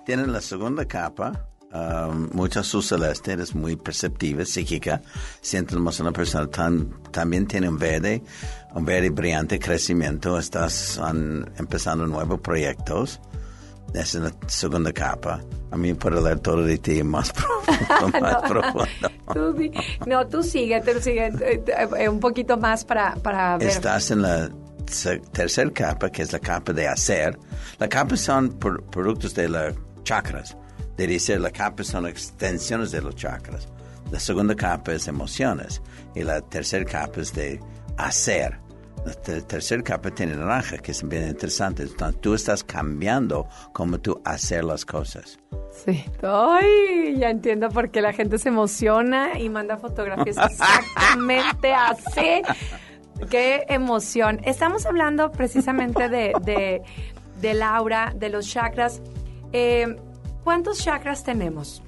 Tienen 0.05 0.31
la 0.31 0.41
segunda 0.41 0.85
capa, 0.85 1.47
um, 1.73 2.29
mucha 2.33 2.61
azul 2.61 2.83
celeste, 2.83 3.33
es 3.33 3.53
muy 3.55 3.75
perceptiva, 3.75 4.45
psíquica. 4.45 5.01
Sientes 5.41 5.75
una 5.99 6.11
persona 6.11 6.47
tan, 6.47 6.89
también 7.11 7.47
tiene 7.47 7.69
un 7.69 7.77
verde, 7.77 8.23
un 8.73 8.85
verde 8.85 9.09
brillante 9.09 9.59
crecimiento. 9.59 10.37
Estás 10.39 10.97
an- 10.99 11.51
empezando 11.57 12.05
nuevos 12.07 12.39
proyectos. 12.41 13.19
Esa 13.93 14.17
es 14.17 14.23
la 14.25 14.31
segunda 14.47 14.91
capa. 14.91 15.39
A 15.71 15.77
mí 15.77 15.93
puedo 15.93 16.21
leer 16.21 16.39
todo 16.39 16.61
de 16.63 16.77
ti 16.77 17.01
más 17.03 17.31
profundo. 17.33 18.19
más 18.21 18.35
profundo. 18.49 18.87
Tú 19.33 19.55
no, 20.05 20.27
tú 20.27 20.43
sigue, 20.43 20.81
tú 20.81 20.99
sigue 21.01 21.27
eh, 21.27 21.63
eh, 21.97 22.09
un 22.09 22.19
poquito 22.19 22.57
más 22.57 22.83
para, 22.83 23.15
para 23.15 23.57
ver. 23.57 23.69
Estás 23.69 24.11
en 24.11 24.21
la 24.23 24.49
tercera 25.31 25.71
capa, 25.71 26.09
que 26.09 26.21
es 26.21 26.31
la 26.33 26.39
capa 26.39 26.73
de 26.73 26.87
hacer. 26.87 27.37
La 27.79 27.87
capa 27.87 28.15
son 28.17 28.49
por- 28.59 28.83
productos 28.85 29.33
de 29.33 29.49
los 29.49 29.73
chakras. 30.03 30.55
De 30.97 31.07
decir, 31.07 31.39
la 31.39 31.51
capa 31.51 31.83
son 31.83 32.07
extensiones 32.07 32.91
de 32.91 33.01
los 33.01 33.15
chakras. 33.15 33.67
La 34.11 34.19
segunda 34.19 34.55
capa 34.55 34.93
es 34.93 35.07
emociones. 35.07 35.81
Y 36.15 36.23
la 36.23 36.41
tercera 36.41 36.83
capa 36.85 37.21
es 37.21 37.33
de 37.33 37.59
hacer. 37.97 38.57
La 39.05 39.13
ter- 39.13 39.43
tercera 39.43 39.83
capa 39.83 40.09
tiene 40.11 40.35
naranja, 40.35 40.77
que 40.79 40.91
es 40.91 41.07
bien 41.07 41.27
interesante. 41.27 41.83
Entonces, 41.83 42.19
tú 42.19 42.33
estás 42.33 42.63
cambiando 42.63 43.47
cómo 43.73 43.99
tú 43.99 44.19
hacer 44.25 44.63
las 44.65 44.83
cosas. 44.85 45.37
Sí. 45.85 46.03
Ay, 46.23 47.15
ya 47.19 47.29
entiendo 47.29 47.69
por 47.69 47.91
qué 47.91 48.01
la 48.01 48.11
gente 48.11 48.39
se 48.39 48.49
emociona 48.49 49.37
y 49.39 49.49
manda 49.49 49.77
fotografías 49.77 50.37
exactamente 50.51 51.73
así. 51.73 52.41
Qué 53.29 53.65
emoción. 53.69 54.41
Estamos 54.43 54.85
hablando 54.85 55.31
precisamente 55.31 56.09
de, 56.09 56.33
de, 56.43 56.81
del 57.39 57.61
aura, 57.61 58.13
de 58.15 58.29
los 58.29 58.47
chakras. 58.47 59.01
Eh, 59.53 59.95
¿Cuántos 60.47 60.77
chakras 60.79 61.25
tenemos? 61.25 61.83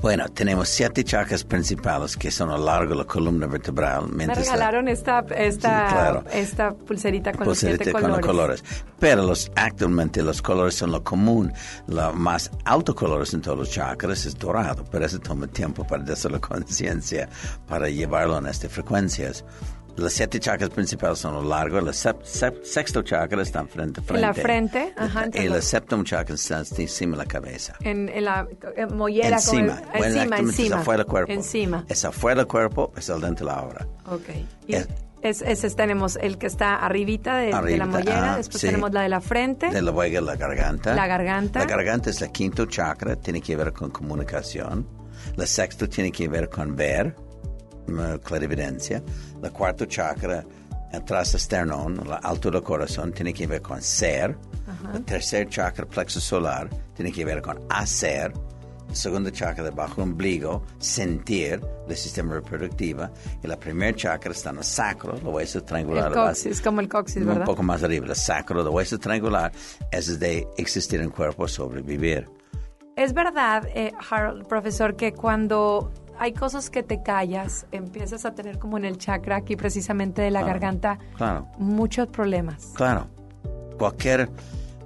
Bueno, 0.00 0.28
tenemos 0.28 0.68
siete 0.68 1.04
chakras 1.04 1.44
principales, 1.44 2.16
que 2.16 2.32
son 2.32 2.50
a 2.50 2.58
lo 2.58 2.64
largo 2.64 2.90
de 2.90 2.96
la 2.96 3.04
columna 3.04 3.46
vertebral. 3.46 4.08
Me 4.08 4.26
mientras 4.26 4.38
la- 4.38 4.54
regalaron 4.54 4.88
esta, 4.88 5.20
esta, 5.36 5.86
Sí, 5.88 5.94
claro. 5.94 6.24
esta 6.32 6.72
pulserita 6.74 7.30
con 7.30 7.44
pulserita 7.44 7.78
los 7.78 7.84
siete 7.84 7.92
con 7.92 8.10
los 8.10 8.18
colores. 8.18 8.62
colores. 8.62 8.84
Pero 8.98 9.22
los, 9.22 9.52
actualmente 9.54 10.20
los 10.20 10.42
colores 10.42 10.74
son 10.74 10.90
lo 10.90 11.04
común. 11.04 11.52
Lo 11.86 12.12
más 12.12 12.50
alto 12.64 12.92
colores 12.92 13.34
en 13.34 13.40
todos 13.42 13.56
los 13.56 13.70
chakras 13.70 14.26
es 14.26 14.36
dorado, 14.36 14.84
pero 14.90 15.06
eso 15.06 15.20
toma 15.20 15.46
tiempo 15.46 15.86
para 15.86 16.02
darse 16.02 16.28
la 16.28 16.40
conciencia, 16.40 17.28
para 17.68 17.88
llevarlo 17.88 18.36
en 18.38 18.46
estas 18.46 18.72
frecuencias. 18.72 19.44
Los 19.96 20.12
siete 20.14 20.40
chakras 20.40 20.70
principales 20.70 21.18
son 21.18 21.34
lo 21.34 21.42
largo, 21.44 21.78
el 21.78 21.86
sep- 21.88 22.22
sep- 22.22 22.64
sexto 22.64 23.02
chakra 23.02 23.42
está 23.42 23.64
frente 23.66 24.00
a 24.00 24.02
En 24.02 24.06
frente. 24.06 24.20
la 24.26 24.34
frente, 24.34 24.94
ajá, 24.96 25.26
Y 25.34 25.38
el 25.38 25.52
los- 25.52 25.64
séptimo 25.64 26.02
chakra 26.02 26.34
está 26.34 26.60
encima 26.60 27.12
de 27.12 27.22
la 27.24 27.26
cabeza. 27.28 27.74
En, 27.80 28.08
en 28.08 28.24
la 28.24 28.48
en 28.76 28.96
mollera. 28.96 29.36
como 29.44 29.58
el- 29.60 29.64
encima. 29.70 29.82
Bueno, 29.98 30.06
encima, 30.16 30.38
encima. 30.38 30.66
Es 30.76 30.80
afuera 30.80 30.98
del 30.98 31.06
cuerpo. 31.06 31.32
Encima. 31.32 31.84
Es 31.88 32.04
afuera 32.06 32.36
del 32.40 32.46
cuerpo, 32.46 32.92
es 32.96 33.10
al 33.10 33.20
dentro 33.20 33.46
de 33.46 33.52
la 33.52 33.62
obra. 33.62 33.86
Ok. 34.06 34.28
Y 34.66 34.74
Es- 34.76 34.88
es, 35.20 35.42
ese 35.42 35.70
tenemos 35.76 36.16
el 36.16 36.36
que 36.38 36.46
está 36.48 36.76
arribita 36.76 37.36
de, 37.36 37.44
de 37.46 37.50
la 37.52 37.58
Arribita, 37.58 37.86
mollera, 37.86 38.24
ajá, 38.30 38.36
después 38.38 38.60
sí. 38.60 38.66
tenemos 38.66 38.92
la 38.92 39.02
de 39.02 39.08
la 39.10 39.20
frente. 39.20 39.68
De 39.70 39.82
luego 39.82 40.20
la 40.22 40.36
garganta. 40.36 40.94
La 40.94 41.06
garganta. 41.06 41.58
La 41.60 41.66
garganta 41.66 42.10
es 42.10 42.20
el 42.22 42.32
quinto 42.32 42.64
chakra, 42.66 43.14
tiene 43.16 43.40
que 43.40 43.54
ver 43.56 43.72
con 43.72 43.90
comunicación. 43.90 44.88
La 45.36 45.46
sexto 45.46 45.88
tiene 45.88 46.10
que 46.10 46.26
ver 46.28 46.48
con 46.48 46.74
ver, 46.74 47.14
clarividencia. 48.22 49.02
La 49.40 49.50
cuarto 49.50 49.84
chakra, 49.86 50.44
atrás 50.92 51.32
del 51.32 51.40
sternón, 51.40 52.00
la 52.06 52.16
altura 52.16 52.58
del 52.58 52.64
corazón, 52.64 53.12
tiene 53.12 53.32
que 53.32 53.46
ver 53.46 53.62
con 53.62 53.80
ser. 53.82 54.36
El 54.94 55.04
tercer 55.04 55.48
chakra, 55.48 55.86
plexo 55.86 56.20
solar, 56.20 56.68
tiene 56.94 57.12
que 57.12 57.24
ver 57.24 57.40
con 57.42 57.58
hacer. 57.70 58.32
El 58.88 58.96
segundo 58.96 59.30
chakra, 59.30 59.64
debajo 59.64 60.02
del 60.02 60.10
ombligo, 60.10 60.64
sentir, 60.78 61.60
el 61.88 61.96
sistema 61.96 62.34
reproductivo. 62.34 63.08
Y 63.42 63.46
la 63.46 63.58
primer 63.58 63.96
chakra 63.96 64.32
está 64.32 64.50
en 64.50 64.58
el 64.58 64.64
sacro, 64.64 65.12
los 65.12 65.22
huesos 65.22 65.64
triangulares. 65.64 66.08
el 66.14 66.22
coxis, 66.22 66.60
como 66.60 66.80
el 66.80 66.88
coxis, 66.90 67.22
Un 67.22 67.28
¿verdad? 67.28 67.46
poco 67.46 67.62
más 67.62 67.82
arriba, 67.82 68.06
el 68.06 68.14
sacro, 68.14 68.60
el 68.60 68.68
hueso 68.68 68.98
triangular, 68.98 69.50
es 69.90 70.18
de 70.18 70.46
existir 70.58 71.00
en 71.00 71.08
cuerpo, 71.10 71.48
sobrevivir. 71.48 72.28
Es 72.96 73.14
verdad, 73.14 73.66
eh, 73.74 73.92
Harold, 74.10 74.46
profesor, 74.46 74.94
que 74.94 75.14
cuando 75.14 75.90
hay 76.18 76.32
cosas 76.32 76.70
que 76.70 76.82
te 76.82 77.02
callas, 77.02 77.66
empiezas 77.72 78.24
a 78.24 78.34
tener 78.34 78.58
como 78.58 78.76
en 78.78 78.84
el 78.84 78.98
chakra 78.98 79.36
aquí 79.36 79.56
precisamente 79.56 80.22
de 80.22 80.30
la 80.30 80.40
Claro, 80.40 80.52
garganta 80.54 80.98
claro. 81.16 81.48
muchos 81.58 82.06
problemas. 82.08 82.70
Claro, 82.74 83.06
cualquier, 83.78 84.30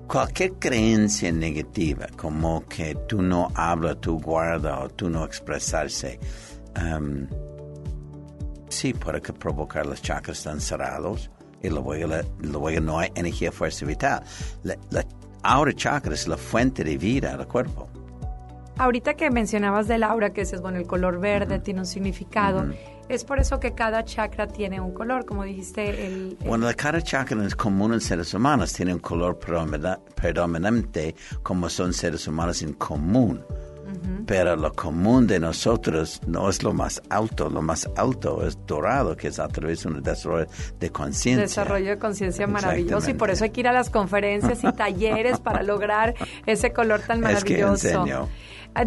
cualquier 0.07 0.53
creencia 0.55 1.31
negativa, 1.33 2.07
como 2.17 2.65
que 2.67 2.95
tú 3.07 3.23
no 3.23 3.49
hablas, 3.55 4.01
tú 4.01 4.19
guardas 4.21 4.79
o 4.85 4.89
tú 4.89 5.11
no 5.11 5.25
expresarse, 5.25 6.19
um, 6.81 7.27
sí 8.69 8.95
puede 8.95 9.21
que 9.21 9.33
provocar 9.33 9.87
los 9.87 10.01
chakras 10.03 10.39
están 10.39 10.61
cerrados 10.61 11.31
y 11.63 11.69
luego, 11.71 11.95
la- 11.95 12.25
luego 12.41 12.81
no 12.81 12.99
hay 12.99 13.11
energía, 13.15 13.51
fuerza 13.53 13.85
vital. 13.87 14.23
La, 14.63 14.77
la 14.91 15.05
aura 15.43 15.73
chakra 15.75 16.15
es 16.15 16.29
la 16.29 16.37
fuente 16.37 16.85
de 16.85 16.97
vida 16.97 17.37
del 17.37 17.47
cuerpo. 17.47 17.89
Ahorita 18.79 19.15
que 19.15 19.31
mencionabas 19.31 19.89
del 19.89 20.03
aura, 20.03 20.31
que 20.31 20.43
dices, 20.43 20.61
bueno, 20.61 20.79
el 20.79 20.87
color 20.87 21.19
verde 21.19 21.59
tiene 21.61 21.81
un 21.81 21.87
significado, 21.87 22.67
es 23.09 23.25
por 23.25 23.39
eso 23.39 23.59
que 23.59 23.73
cada 23.73 24.05
chakra 24.05 24.47
tiene 24.49 24.81
un 24.81 24.93
color, 24.93 25.25
como 25.25 25.45
dijiste, 25.45 25.89
el... 25.89 25.97
el- 25.97 26.39
Bueno, 26.47 26.69
cada 26.77 27.01
chakra 27.01 27.43
es 27.47 27.55
común 27.57 27.95
en 27.95 28.01
seres 28.01 28.35
humanos, 28.35 28.73
tiene 28.73 28.93
un 28.93 29.01
color 29.01 29.39
predomina- 29.39 29.99
predominante 30.15 31.15
como 31.43 31.69
son 31.71 31.93
seres 31.93 32.27
humanos 32.29 32.63
en 32.63 32.75
común. 32.75 33.43
Pero 34.27 34.57
lo 34.57 34.73
común 34.73 35.29
de 35.29 35.39
nosotros 35.39 36.21
no 36.27 36.51
es 36.51 36.63
lo 36.65 36.73
más 36.73 37.01
alto, 37.09 37.49
lo 37.49 37.63
más 37.63 37.89
alto 37.97 38.45
es 38.45 38.59
dorado, 38.67 39.17
que 39.17 39.29
es 39.29 39.39
a 39.39 39.47
través 39.47 39.85
de 39.85 39.89
un 39.89 40.03
desarrollo 40.03 40.47
de 40.81 40.91
conciencia. 40.91 41.43
Desarrollo 41.45 41.91
de 41.91 41.99
conciencia 41.99 42.49
maravilloso 42.49 43.09
y 43.11 43.15
por 43.15 43.31
eso 43.31 43.45
hay 43.45 43.51
que 43.51 43.61
ir 43.61 43.69
a 43.69 43.73
las 43.73 43.89
conferencias 43.89 44.65
y 44.65 44.73
talleres 44.73 45.39
para 45.39 45.63
lograr 45.63 46.15
ese 46.47 46.73
color 46.73 47.01
tan 47.07 47.25
Es 47.27 47.45
que 47.45 47.59
maravilloso. 47.59 47.87
enseño. 47.89 48.29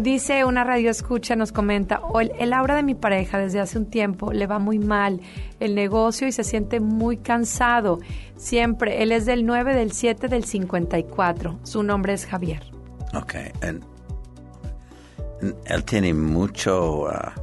Dice 0.00 0.44
una 0.44 0.62
radio 0.62 0.90
escucha, 0.90 1.34
nos 1.34 1.50
comenta, 1.52 2.00
"O 2.00 2.20
el, 2.20 2.52
aura 2.52 2.76
de 2.76 2.82
mi 2.82 2.94
pareja 2.94 3.38
desde 3.38 3.60
hace 3.60 3.76
un 3.76 3.86
tiempo 3.86 4.32
le 4.32 4.46
va 4.46 4.58
muy 4.58 4.78
mal 4.78 5.20
el 5.58 5.74
negocio 5.74 6.28
y 6.28 6.32
se 6.32 6.44
siente 6.44 6.78
muy 6.80 7.16
cansado. 7.16 7.98
Siempre, 8.36 9.02
él 9.02 9.10
es 9.12 9.26
del 9.26 9.44
9, 9.44 9.74
del 9.74 9.92
7, 9.92 10.28
del 10.28 10.44
54. 10.44 11.58
Su 11.64 11.82
nombre 11.82 12.12
es 12.12 12.24
Javier. 12.26 12.62
Ok. 13.14 13.34
él 15.64 15.84
tiene 15.84 16.14
mucho... 16.14 17.08
ah, 17.08 17.34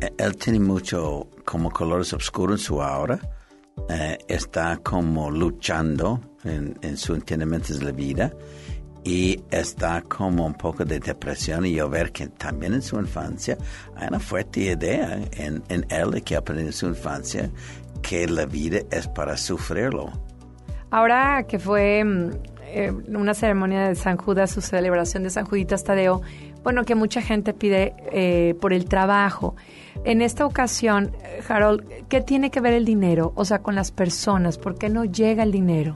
eh, 0.00 0.12
él 0.18 0.36
tiene 0.36 0.60
mucho 0.60 1.28
como 1.44 1.70
colores 1.70 2.12
oscuros 2.12 2.60
en 2.60 2.64
su 2.66 2.82
aura. 2.82 3.18
Eh, 3.90 4.18
está 4.26 4.78
como 4.78 5.30
luchando 5.30 6.20
en, 6.44 6.78
en 6.80 6.96
su 6.96 7.14
entendimiento 7.14 7.74
de 7.74 7.84
la 7.84 7.92
vida 7.92 8.32
y 9.06 9.40
está 9.52 10.02
como 10.02 10.44
un 10.44 10.54
poco 10.54 10.84
de 10.84 10.98
depresión 10.98 11.64
y 11.64 11.74
yo 11.74 11.88
ver 11.88 12.10
que 12.10 12.26
también 12.26 12.74
en 12.74 12.82
su 12.82 12.98
infancia 12.98 13.56
hay 13.94 14.08
una 14.08 14.18
fuerte 14.18 14.62
idea 14.62 15.20
en, 15.30 15.62
en 15.68 15.86
él 15.90 16.24
que 16.24 16.34
aprendió 16.34 16.66
en 16.66 16.72
su 16.72 16.86
infancia 16.88 17.48
que 18.02 18.26
la 18.26 18.46
vida 18.46 18.80
es 18.90 19.06
para 19.06 19.36
sufrirlo. 19.36 20.10
Ahora 20.90 21.44
que 21.46 21.60
fue 21.60 22.02
mm, 22.02 22.30
eh, 22.62 22.90
una 22.90 23.32
ceremonia 23.32 23.88
de 23.88 23.94
San 23.94 24.16
Judas, 24.16 24.50
su 24.50 24.60
celebración 24.60 25.22
de 25.22 25.30
San 25.30 25.44
Juditas 25.44 25.84
Tadeo, 25.84 26.22
bueno, 26.64 26.84
que 26.84 26.96
mucha 26.96 27.22
gente 27.22 27.54
pide 27.54 27.94
eh, 28.10 28.56
por 28.60 28.72
el 28.72 28.86
trabajo. 28.86 29.54
En 30.04 30.20
esta 30.20 30.44
ocasión, 30.44 31.12
Harold, 31.48 31.88
¿qué 32.08 32.20
tiene 32.20 32.50
que 32.50 32.60
ver 32.60 32.72
el 32.72 32.84
dinero? 32.84 33.32
O 33.36 33.44
sea, 33.44 33.62
con 33.62 33.76
las 33.76 33.92
personas, 33.92 34.58
¿por 34.58 34.76
qué 34.76 34.88
no 34.88 35.04
llega 35.04 35.44
el 35.44 35.52
dinero? 35.52 35.94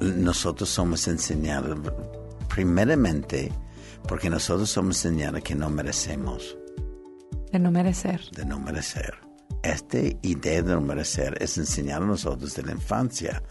Nosotros 0.00 0.68
somos 0.68 1.06
enseñados, 1.06 1.78
primeramente, 2.54 3.50
porque 4.06 4.30
nosotros 4.30 4.70
somos 4.70 5.04
enseñados 5.04 5.42
que 5.42 5.54
no 5.56 5.68
merecemos. 5.70 6.56
De 7.50 7.58
no 7.58 7.70
merecer. 7.70 8.20
De 8.30 8.44
no 8.44 8.60
merecer. 8.60 9.14
Esta 9.62 9.98
idea 10.22 10.62
de 10.62 10.74
no 10.74 10.80
merecer 10.80 11.36
es 11.40 11.58
enseñar 11.58 12.02
a 12.02 12.06
nosotros 12.06 12.54
de 12.54 12.62
la 12.62 12.72
infancia. 12.72 13.42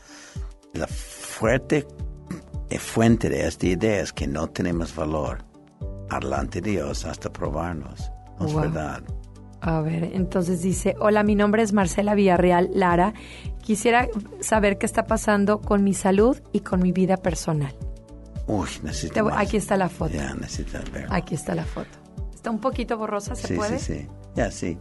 La 0.73 0.87
fuerte 0.87 1.85
fuente 2.79 3.29
de 3.29 3.45
esta 3.47 3.67
idea 3.67 4.01
es 4.01 4.13
que 4.13 4.25
no 4.27 4.47
tenemos 4.49 4.95
valor 4.95 5.43
adelante 6.09 6.61
de 6.61 6.71
Dios 6.71 7.05
hasta 7.05 7.31
probarnos. 7.31 8.09
No 8.39 8.47
es 8.47 8.53
Wow. 8.53 8.61
verdad. 8.63 9.03
A 9.61 9.79
ver, 9.81 10.03
entonces 10.13 10.61
dice, 10.61 10.95
hola, 10.99 11.23
mi 11.23 11.35
nombre 11.35 11.61
es 11.63 11.71
Marcela 11.73 12.15
Villarreal 12.15 12.69
Lara. 12.73 13.13
Quisiera 13.61 14.07
saber 14.41 14.77
qué 14.77 14.85
está 14.85 15.05
pasando 15.07 15.61
con 15.61 15.83
mi 15.83 15.93
salud 15.93 16.37
y 16.51 16.61
con 16.61 16.81
mi 16.81 16.91
vida 16.91 17.17
personal. 17.17 17.73
Uy, 18.47 18.67
necesito 18.83 19.23
más. 19.23 19.37
aquí 19.37 19.57
está 19.57 19.77
la 19.77 19.89
foto. 19.89 20.13
Ya, 20.13 20.33
necesitas 20.33 20.89
ver. 20.91 21.07
Aquí 21.09 21.35
está 21.35 21.55
la 21.55 21.65
foto. 21.65 21.89
Está 22.33 22.51
un 22.51 22.59
poquito 22.59 22.97
borrosa, 22.97 23.35
¿se 23.35 23.47
sí, 23.47 23.53
puede? 23.55 23.79
sí, 23.79 23.93
sí. 23.93 24.07
Ya, 24.35 24.51
sí. 24.51 24.77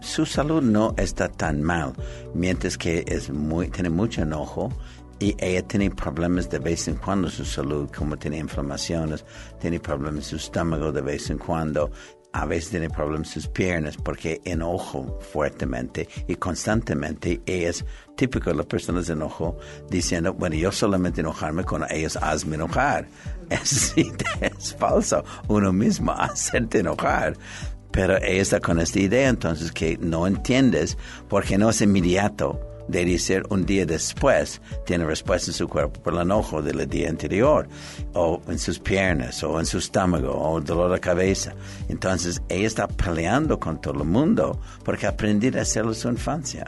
Su 0.00 0.24
salud 0.24 0.62
no 0.62 0.94
está 0.96 1.28
tan 1.28 1.62
mal, 1.62 1.92
mientras 2.34 2.78
que 2.78 3.04
es 3.08 3.30
muy, 3.30 3.68
tiene 3.68 3.90
mucho 3.90 4.22
enojo 4.22 4.70
y 5.18 5.34
ella 5.38 5.62
tiene 5.66 5.90
problemas 5.90 6.48
de 6.48 6.60
vez 6.60 6.86
en 6.86 6.94
cuando 6.94 7.28
su 7.28 7.44
salud, 7.44 7.90
como 7.96 8.16
tiene 8.16 8.38
inflamaciones, 8.38 9.24
tiene 9.60 9.80
problemas 9.80 10.24
en 10.26 10.30
su 10.30 10.36
estómago 10.36 10.92
de 10.92 11.00
vez 11.00 11.28
en 11.30 11.38
cuando, 11.38 11.90
a 12.38 12.44
veces 12.44 12.70
tiene 12.70 12.88
problemas 12.88 13.30
sus 13.30 13.48
piernas 13.48 13.96
porque 13.96 14.40
enojo 14.44 15.18
fuertemente 15.32 16.08
y 16.28 16.36
constantemente. 16.36 17.40
Es 17.46 17.84
típico 18.14 18.50
de 18.50 18.56
las 18.56 18.66
personas 18.66 19.10
enojo 19.10 19.58
diciendo, 19.90 20.32
bueno, 20.34 20.54
yo 20.54 20.70
solamente 20.70 21.20
enojarme 21.20 21.64
con 21.64 21.84
ellos, 21.90 22.16
hazme 22.16 22.54
enojar. 22.54 23.08
Es, 23.50 23.94
es 23.96 24.74
falso. 24.74 25.24
Uno 25.48 25.72
mismo 25.72 26.12
hacerte 26.18 26.80
enojar. 26.80 27.34
Pero 27.90 28.18
ella 28.18 28.42
está 28.42 28.60
con 28.60 28.78
esta 28.78 29.00
idea 29.00 29.30
entonces 29.30 29.72
que 29.72 29.96
no 29.96 30.26
entiendes 30.26 30.98
porque 31.28 31.56
no 31.56 31.70
es 31.70 31.80
inmediato. 31.80 32.60
Debe 32.88 33.18
ser 33.18 33.44
un 33.50 33.64
día 33.64 33.86
después, 33.86 34.60
tiene 34.86 35.04
respuesta 35.04 35.50
en 35.50 35.54
su 35.54 35.68
cuerpo 35.68 36.00
por 36.02 36.14
el 36.14 36.20
enojo 36.20 36.62
del 36.62 36.88
día 36.88 37.08
anterior, 37.08 37.68
o 38.14 38.40
en 38.48 38.58
sus 38.58 38.78
piernas, 38.78 39.42
o 39.44 39.60
en 39.60 39.66
su 39.66 39.78
estómago, 39.78 40.32
o 40.32 40.60
dolor 40.60 40.92
de 40.92 41.00
cabeza. 41.00 41.54
Entonces 41.88 42.42
ella 42.48 42.66
está 42.66 42.88
peleando 42.88 43.58
con 43.58 43.80
todo 43.80 44.02
el 44.02 44.08
mundo 44.08 44.58
porque 44.84 45.06
aprendió 45.06 45.56
a 45.58 45.62
hacerlo 45.62 45.92
en 45.92 45.96
su 45.96 46.08
infancia. 46.08 46.64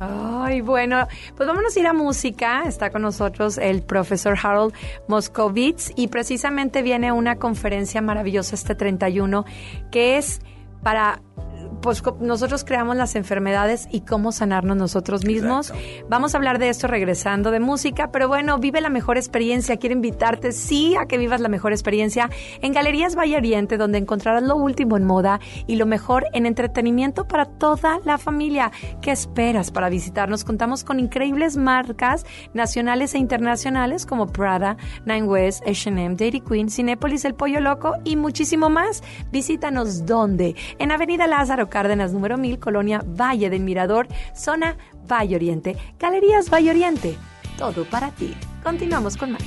Ay, 0.00 0.60
bueno, 0.60 1.06
pues 1.36 1.46
vámonos 1.46 1.76
a 1.76 1.80
ir 1.80 1.86
a 1.86 1.92
música. 1.92 2.64
Está 2.66 2.90
con 2.90 3.02
nosotros 3.02 3.58
el 3.58 3.82
profesor 3.82 4.36
Harold 4.42 4.74
Moscovitz 5.08 5.92
y 5.96 6.08
precisamente 6.08 6.82
viene 6.82 7.12
una 7.12 7.36
conferencia 7.36 8.02
maravillosa 8.02 8.54
este 8.54 8.74
31 8.74 9.44
que 9.90 10.18
es 10.18 10.40
para 10.82 11.22
pues 11.84 12.02
nosotros 12.18 12.64
creamos 12.64 12.96
las 12.96 13.14
enfermedades 13.14 13.88
y 13.90 14.00
cómo 14.00 14.32
sanarnos 14.32 14.74
nosotros 14.74 15.26
mismos. 15.26 15.70
Vamos 16.08 16.32
a 16.32 16.38
hablar 16.38 16.58
de 16.58 16.70
esto 16.70 16.86
regresando 16.86 17.50
de 17.50 17.60
música, 17.60 18.10
pero 18.10 18.26
bueno, 18.26 18.58
vive 18.58 18.80
la 18.80 18.88
mejor 18.88 19.18
experiencia. 19.18 19.76
Quiero 19.76 19.92
invitarte, 19.92 20.52
sí, 20.52 20.96
a 20.96 21.04
que 21.04 21.18
vivas 21.18 21.42
la 21.42 21.50
mejor 21.50 21.72
experiencia 21.72 22.30
en 22.62 22.72
Galerías 22.72 23.16
Valle 23.16 23.36
Oriente, 23.36 23.76
donde 23.76 23.98
encontrarás 23.98 24.42
lo 24.42 24.56
último 24.56 24.96
en 24.96 25.04
moda 25.04 25.40
y 25.66 25.76
lo 25.76 25.84
mejor 25.84 26.24
en 26.32 26.46
entretenimiento 26.46 27.28
para 27.28 27.44
toda 27.44 27.98
la 28.06 28.16
familia. 28.16 28.72
¿Qué 29.02 29.10
esperas 29.10 29.70
para 29.70 29.90
visitarnos? 29.90 30.42
Contamos 30.42 30.84
con 30.84 31.00
increíbles 31.00 31.58
marcas 31.58 32.24
nacionales 32.54 33.14
e 33.14 33.18
internacionales 33.18 34.06
como 34.06 34.28
Prada, 34.28 34.78
Nine 35.04 35.24
West, 35.24 35.62
H&M, 35.68 36.16
Dairy 36.16 36.40
Queen, 36.40 36.70
Cinépolis, 36.70 37.26
El 37.26 37.34
Pollo 37.34 37.60
Loco 37.60 37.92
y 38.04 38.16
muchísimo 38.16 38.70
más. 38.70 39.02
Visítanos 39.30 40.06
donde? 40.06 40.56
En 40.78 40.90
Avenida 40.90 41.26
Lázaro 41.26 41.68
Cárdenas, 41.74 42.12
número 42.12 42.38
1000, 42.38 42.60
Colonia 42.60 43.02
Valle 43.04 43.50
del 43.50 43.64
Mirador, 43.64 44.06
zona 44.32 44.76
Valle 45.10 45.34
Oriente. 45.34 45.76
Galerías 45.98 46.48
Valle 46.48 46.70
Oriente. 46.70 47.16
Todo 47.58 47.84
para 47.84 48.12
ti. 48.12 48.32
Continuamos 48.62 49.16
con 49.16 49.32
más. 49.32 49.42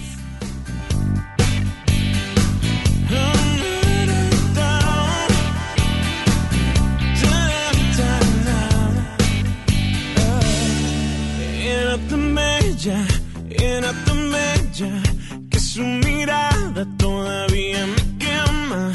Bella, 12.35 13.07
era 13.49 13.91
tan 14.05 14.31
bella 14.31 15.01
que 15.49 15.59
su 15.59 15.81
mirada 15.81 16.85
todavía 16.97 17.87
me 17.87 18.17
quema. 18.19 18.91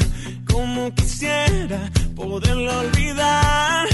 Como 0.47 0.93
quisiera 0.93 1.89
poderla 2.23 2.79
olvidar, 2.79 3.87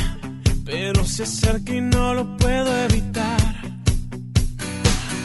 pero 0.63 1.03
se 1.05 1.23
acerca 1.23 1.73
y 1.73 1.81
no 1.81 2.13
lo 2.13 2.37
puedo 2.37 2.77
evitar. 2.85 3.55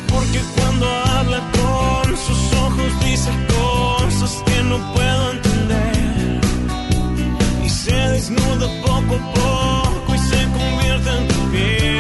Porque 0.08 0.40
cuando 0.56 0.86
habla 0.86 1.40
con 1.58 2.16
sus 2.16 2.52
ojos 2.66 3.04
dice 3.04 3.30
cosas 3.48 4.42
que 4.46 4.62
no 4.62 4.78
puedo 4.94 5.30
entender. 5.32 6.40
Y 7.64 7.68
se 7.68 7.94
desnuda 7.94 8.66
poco 8.82 9.14
a 9.16 9.34
poco 9.34 10.14
y 10.14 10.18
se 10.18 10.40
convierte 10.58 11.10
en 11.18 11.28
tu 11.28 11.50
piel. 11.52 11.93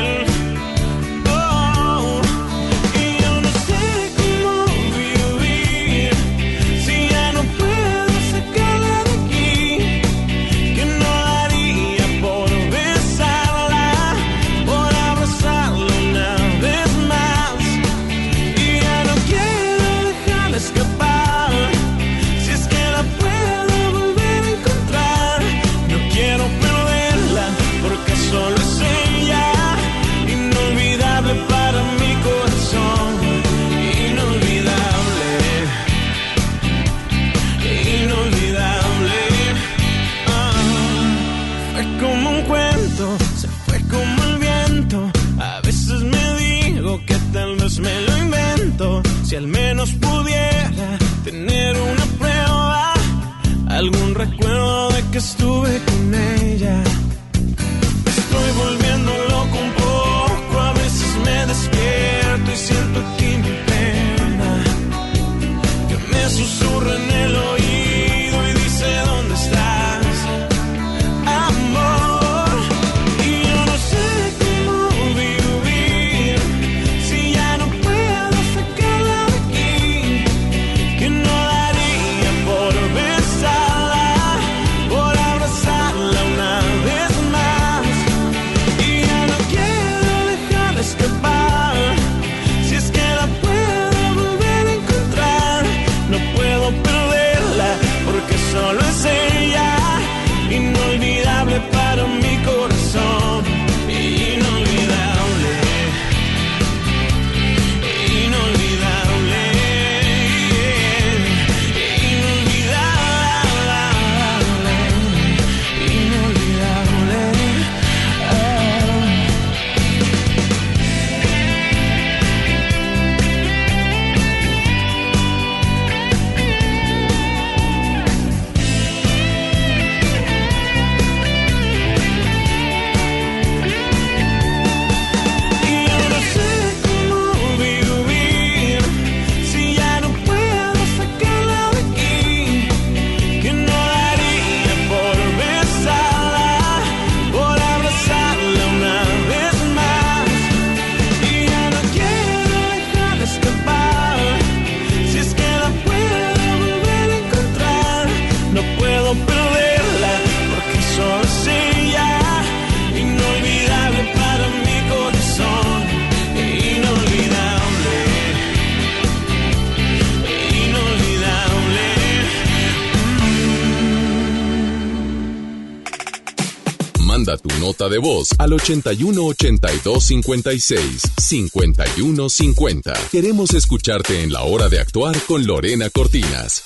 De 177.94 178.00
voz 178.00 178.30
al 178.38 178.52
81 178.52 179.24
82 179.24 180.04
56 180.04 181.02
51 181.16 182.28
50. 182.28 182.92
Queremos 183.12 183.54
escucharte 183.54 184.24
en 184.24 184.32
la 184.32 184.42
hora 184.42 184.68
de 184.68 184.80
actuar 184.80 185.16
con 185.28 185.46
Lorena 185.46 185.88
Cortinas. 185.90 186.64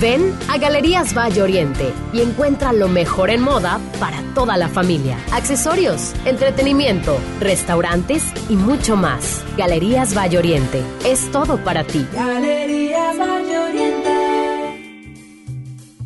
Ven 0.00 0.34
a 0.48 0.56
Galerías 0.56 1.14
Valle 1.14 1.42
Oriente 1.42 1.92
y 2.14 2.22
encuentra 2.22 2.72
lo 2.72 2.88
mejor 2.88 3.28
en 3.28 3.42
moda 3.42 3.78
para 4.00 4.22
toda 4.34 4.56
la 4.56 4.70
familia. 4.70 5.22
Accesorios, 5.32 6.14
entretenimiento, 6.24 7.18
restaurantes 7.38 8.24
y 8.48 8.54
mucho 8.56 8.96
más. 8.96 9.44
Galerías 9.58 10.16
Valle 10.16 10.38
Oriente 10.38 10.82
es 11.04 11.30
todo 11.30 11.62
para 11.62 11.84
ti. 11.84 12.06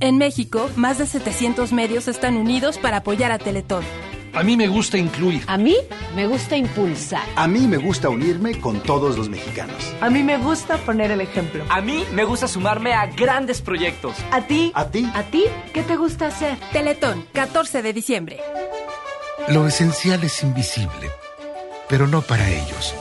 En 0.01 0.19
México, 0.19 0.69
más 0.77 0.99
de 0.99 1.07
700 1.07 1.73
medios 1.73 2.07
están 2.07 2.37
unidos 2.37 2.77
para 2.79 2.99
apoyar 2.99 3.33
a 3.33 3.39
Teletón. 3.39 3.83
A 4.35 4.43
mí 4.43 4.55
me 4.55 4.69
gusta 4.69 4.99
incluir. 4.99 5.43
A 5.47 5.57
mí 5.57 5.75
me 6.15 6.27
gusta 6.27 6.59
impulsar. 6.59 7.23
A 7.37 7.49
mí 7.49 7.61
me 7.61 7.79
gusta 7.79 8.11
unirme 8.11 8.61
con 8.61 8.83
todos 8.83 9.17
los 9.17 9.31
mexicanos. 9.31 9.95
A 10.03 10.11
mí 10.11 10.23
me 10.23 10.37
gusta 10.37 10.77
poner 10.77 11.11
el 11.11 11.23
ejemplo. 11.23 11.65
A 11.71 11.81
mí 11.81 12.05
me 12.13 12.25
gusta 12.25 12.47
sumarme 12.47 12.93
a 12.93 13.07
grandes 13.07 13.63
proyectos. 13.63 14.15
¿A 14.31 14.43
ti? 14.47 14.73
¿A 14.75 14.91
ti? 14.91 15.11
¿A 15.15 15.23
ti? 15.23 15.45
¿Qué 15.73 15.83
te 15.83 15.97
gusta 15.97 16.27
hacer? 16.27 16.59
Teletón, 16.73 17.25
14 17.33 17.81
de 17.81 17.93
diciembre. 17.95 18.41
Lo 19.49 19.67
esencial 19.67 20.23
es 20.23 20.43
invisible, 20.43 21.11
pero 21.89 22.07
no 22.07 22.21
para 22.21 22.51
ellos. 22.51 22.95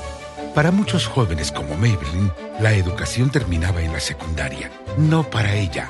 Para 0.53 0.71
muchos 0.71 1.05
jóvenes 1.05 1.51
como 1.51 1.75
Maybelline, 1.75 2.31
la 2.61 2.71
educación 2.71 3.29
terminaba 3.29 3.81
en 3.81 3.91
la 3.91 3.99
secundaria. 3.99 4.71
No 4.97 5.29
para 5.29 5.53
ella. 5.53 5.89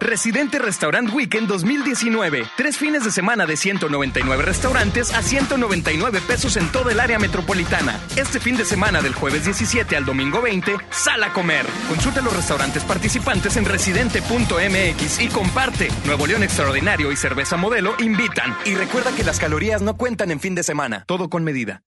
Residente 0.00 0.58
Restaurant 0.58 1.12
Weekend 1.12 1.48
2019. 1.48 2.44
Tres 2.56 2.76
fines 2.76 3.04
de 3.04 3.10
semana 3.10 3.46
de 3.46 3.56
199 3.56 4.42
restaurantes 4.42 5.12
a 5.12 5.22
199 5.22 6.20
pesos 6.26 6.56
en 6.56 6.70
toda 6.70 6.92
el 6.92 7.00
área 7.00 7.18
metropolitana. 7.18 7.98
Este 8.16 8.40
fin 8.40 8.56
de 8.56 8.64
semana 8.64 9.02
del 9.02 9.14
jueves 9.14 9.44
17 9.44 9.96
al 9.96 10.04
domingo 10.04 10.40
20, 10.42 10.76
sal 10.90 11.22
a 11.24 11.32
comer. 11.32 11.66
Consulta 11.88 12.20
los 12.20 12.34
restaurantes 12.34 12.84
participantes 12.84 13.56
en 13.56 13.64
residente.mx 13.64 15.20
y 15.20 15.28
comparte. 15.28 15.88
Nuevo 16.04 16.26
León 16.26 16.42
Extraordinario 16.42 17.12
y 17.12 17.16
Cerveza 17.16 17.56
Modelo 17.56 17.94
invitan. 17.98 18.56
Y 18.64 18.74
recuerda 18.74 19.14
que 19.14 19.24
las 19.24 19.38
calorías 19.38 19.82
no 19.82 19.96
cuentan 19.96 20.30
en 20.30 20.40
fin 20.40 20.54
de 20.54 20.62
semana. 20.62 21.04
Todo 21.06 21.28
con 21.28 21.44
medida. 21.44 21.82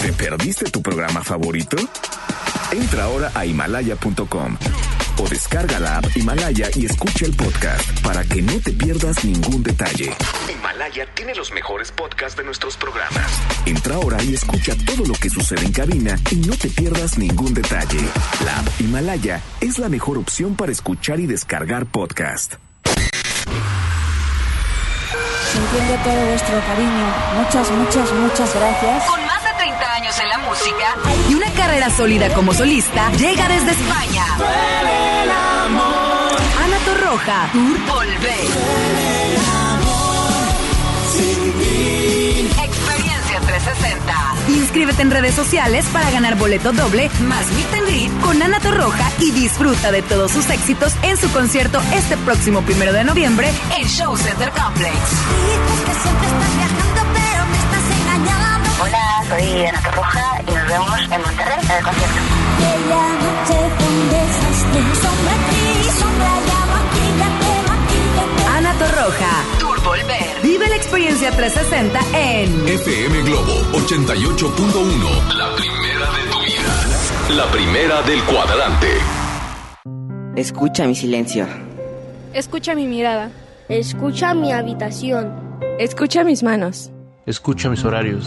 ¿Te 0.00 0.12
perdiste 0.12 0.66
tu 0.70 0.82
programa 0.82 1.22
favorito? 1.22 1.76
Entra 2.72 3.04
ahora 3.04 3.30
a 3.34 3.46
himalaya.com 3.46 4.56
o 5.18 5.28
descarga 5.28 5.78
la 5.80 5.98
app 5.98 6.16
Himalaya 6.16 6.70
y 6.74 6.86
escucha 6.86 7.26
el 7.26 7.34
podcast 7.34 8.00
para 8.00 8.24
que 8.24 8.42
no 8.42 8.58
te 8.60 8.72
pierdas 8.72 9.24
ningún 9.24 9.62
detalle. 9.62 10.14
Himalaya 10.50 11.06
tiene 11.14 11.34
los 11.34 11.52
mejores 11.52 11.92
podcasts 11.92 12.36
de 12.36 12.44
nuestros 12.44 12.76
programas. 12.76 13.30
Entra 13.66 13.96
ahora 13.96 14.22
y 14.22 14.34
escucha 14.34 14.74
todo 14.86 15.04
lo 15.06 15.14
que 15.14 15.30
sucede 15.30 15.64
en 15.64 15.72
cabina 15.72 16.16
y 16.30 16.36
no 16.36 16.56
te 16.56 16.68
pierdas 16.68 17.18
ningún 17.18 17.54
detalle. 17.54 18.00
La 18.44 18.58
app 18.58 18.80
Himalaya 18.80 19.40
es 19.60 19.78
la 19.78 19.88
mejor 19.88 20.18
opción 20.18 20.54
para 20.54 20.72
escuchar 20.72 21.20
y 21.20 21.26
descargar 21.26 21.86
podcast. 21.86 22.54
Se 25.52 25.58
entiende 25.58 25.98
todo 26.04 26.26
vuestro 26.28 26.60
cariño. 26.60 27.06
Muchas, 27.36 27.70
muchas, 27.70 28.12
muchas 28.12 28.54
gracias. 28.54 29.04
Con 29.04 29.26
más 29.26 29.42
de 29.42 29.50
30 29.56 29.94
años 29.94 30.18
en 30.20 30.28
la 30.28 30.38
música 30.38 30.94
y 31.28 31.34
una 31.34 31.47
carrera 31.68 31.90
sólida 31.90 32.32
como 32.32 32.54
solista, 32.54 33.12
llega 33.12 33.46
desde 33.46 33.72
España. 33.72 34.24
Ana 36.64 36.78
Torroja, 36.86 37.50
Tour 37.52 37.78
Volver. 37.86 38.46
Experiencia 42.64 43.40
360. 43.46 44.34
Inscríbete 44.48 45.02
en 45.02 45.10
redes 45.10 45.34
sociales 45.34 45.84
para 45.92 46.10
ganar 46.10 46.38
boleto 46.38 46.72
doble 46.72 47.10
más 47.20 47.46
meet 47.52 47.74
and 47.74 47.86
greet 47.86 48.20
con 48.22 48.42
Ana 48.42 48.60
Torroja 48.60 49.12
y 49.18 49.32
disfruta 49.32 49.92
de 49.92 50.00
todos 50.00 50.30
sus 50.32 50.48
éxitos 50.48 50.94
en 51.02 51.18
su 51.18 51.30
concierto 51.32 51.82
este 51.92 52.16
próximo 52.16 52.62
primero 52.62 52.94
de 52.94 53.04
noviembre 53.04 53.52
en 53.78 53.86
Show 53.86 54.16
Center 54.16 54.50
Complex. 54.52 54.94
Hola, 58.88 59.22
soy 59.28 59.66
Ana 59.66 59.82
Torroja 59.82 60.40
y 60.40 60.50
nos 60.50 60.66
vemos 60.66 61.00
en 61.02 61.20
Monterrey 61.20 61.58
en 61.62 61.76
el 61.76 61.84
concierto. 61.84 62.20
Ana 68.56 68.72
Torroja, 68.78 69.44
Tour 69.60 69.82
Volver. 69.84 70.42
Vive 70.42 70.68
la 70.68 70.76
experiencia 70.76 71.30
360 71.30 72.00
en 72.14 72.68
FM 72.68 73.22
Globo 73.24 73.52
88.1. 73.74 75.34
La 75.36 75.54
primera 75.54 76.06
de 76.10 76.30
tu 76.30 76.38
vida. 76.40 77.36
La 77.36 77.46
primera 77.50 78.02
del 78.02 78.22
cuadrante. 78.24 78.88
Escucha 80.34 80.86
mi 80.86 80.94
silencio. 80.94 81.46
Escucha 82.32 82.74
mi 82.74 82.86
mirada. 82.86 83.30
Escucha 83.68 84.32
mi 84.32 84.50
habitación. 84.50 85.60
Escucha 85.78 86.24
mis 86.24 86.42
manos. 86.42 86.90
Escucha 87.26 87.68
mis 87.68 87.84
horarios. 87.84 88.26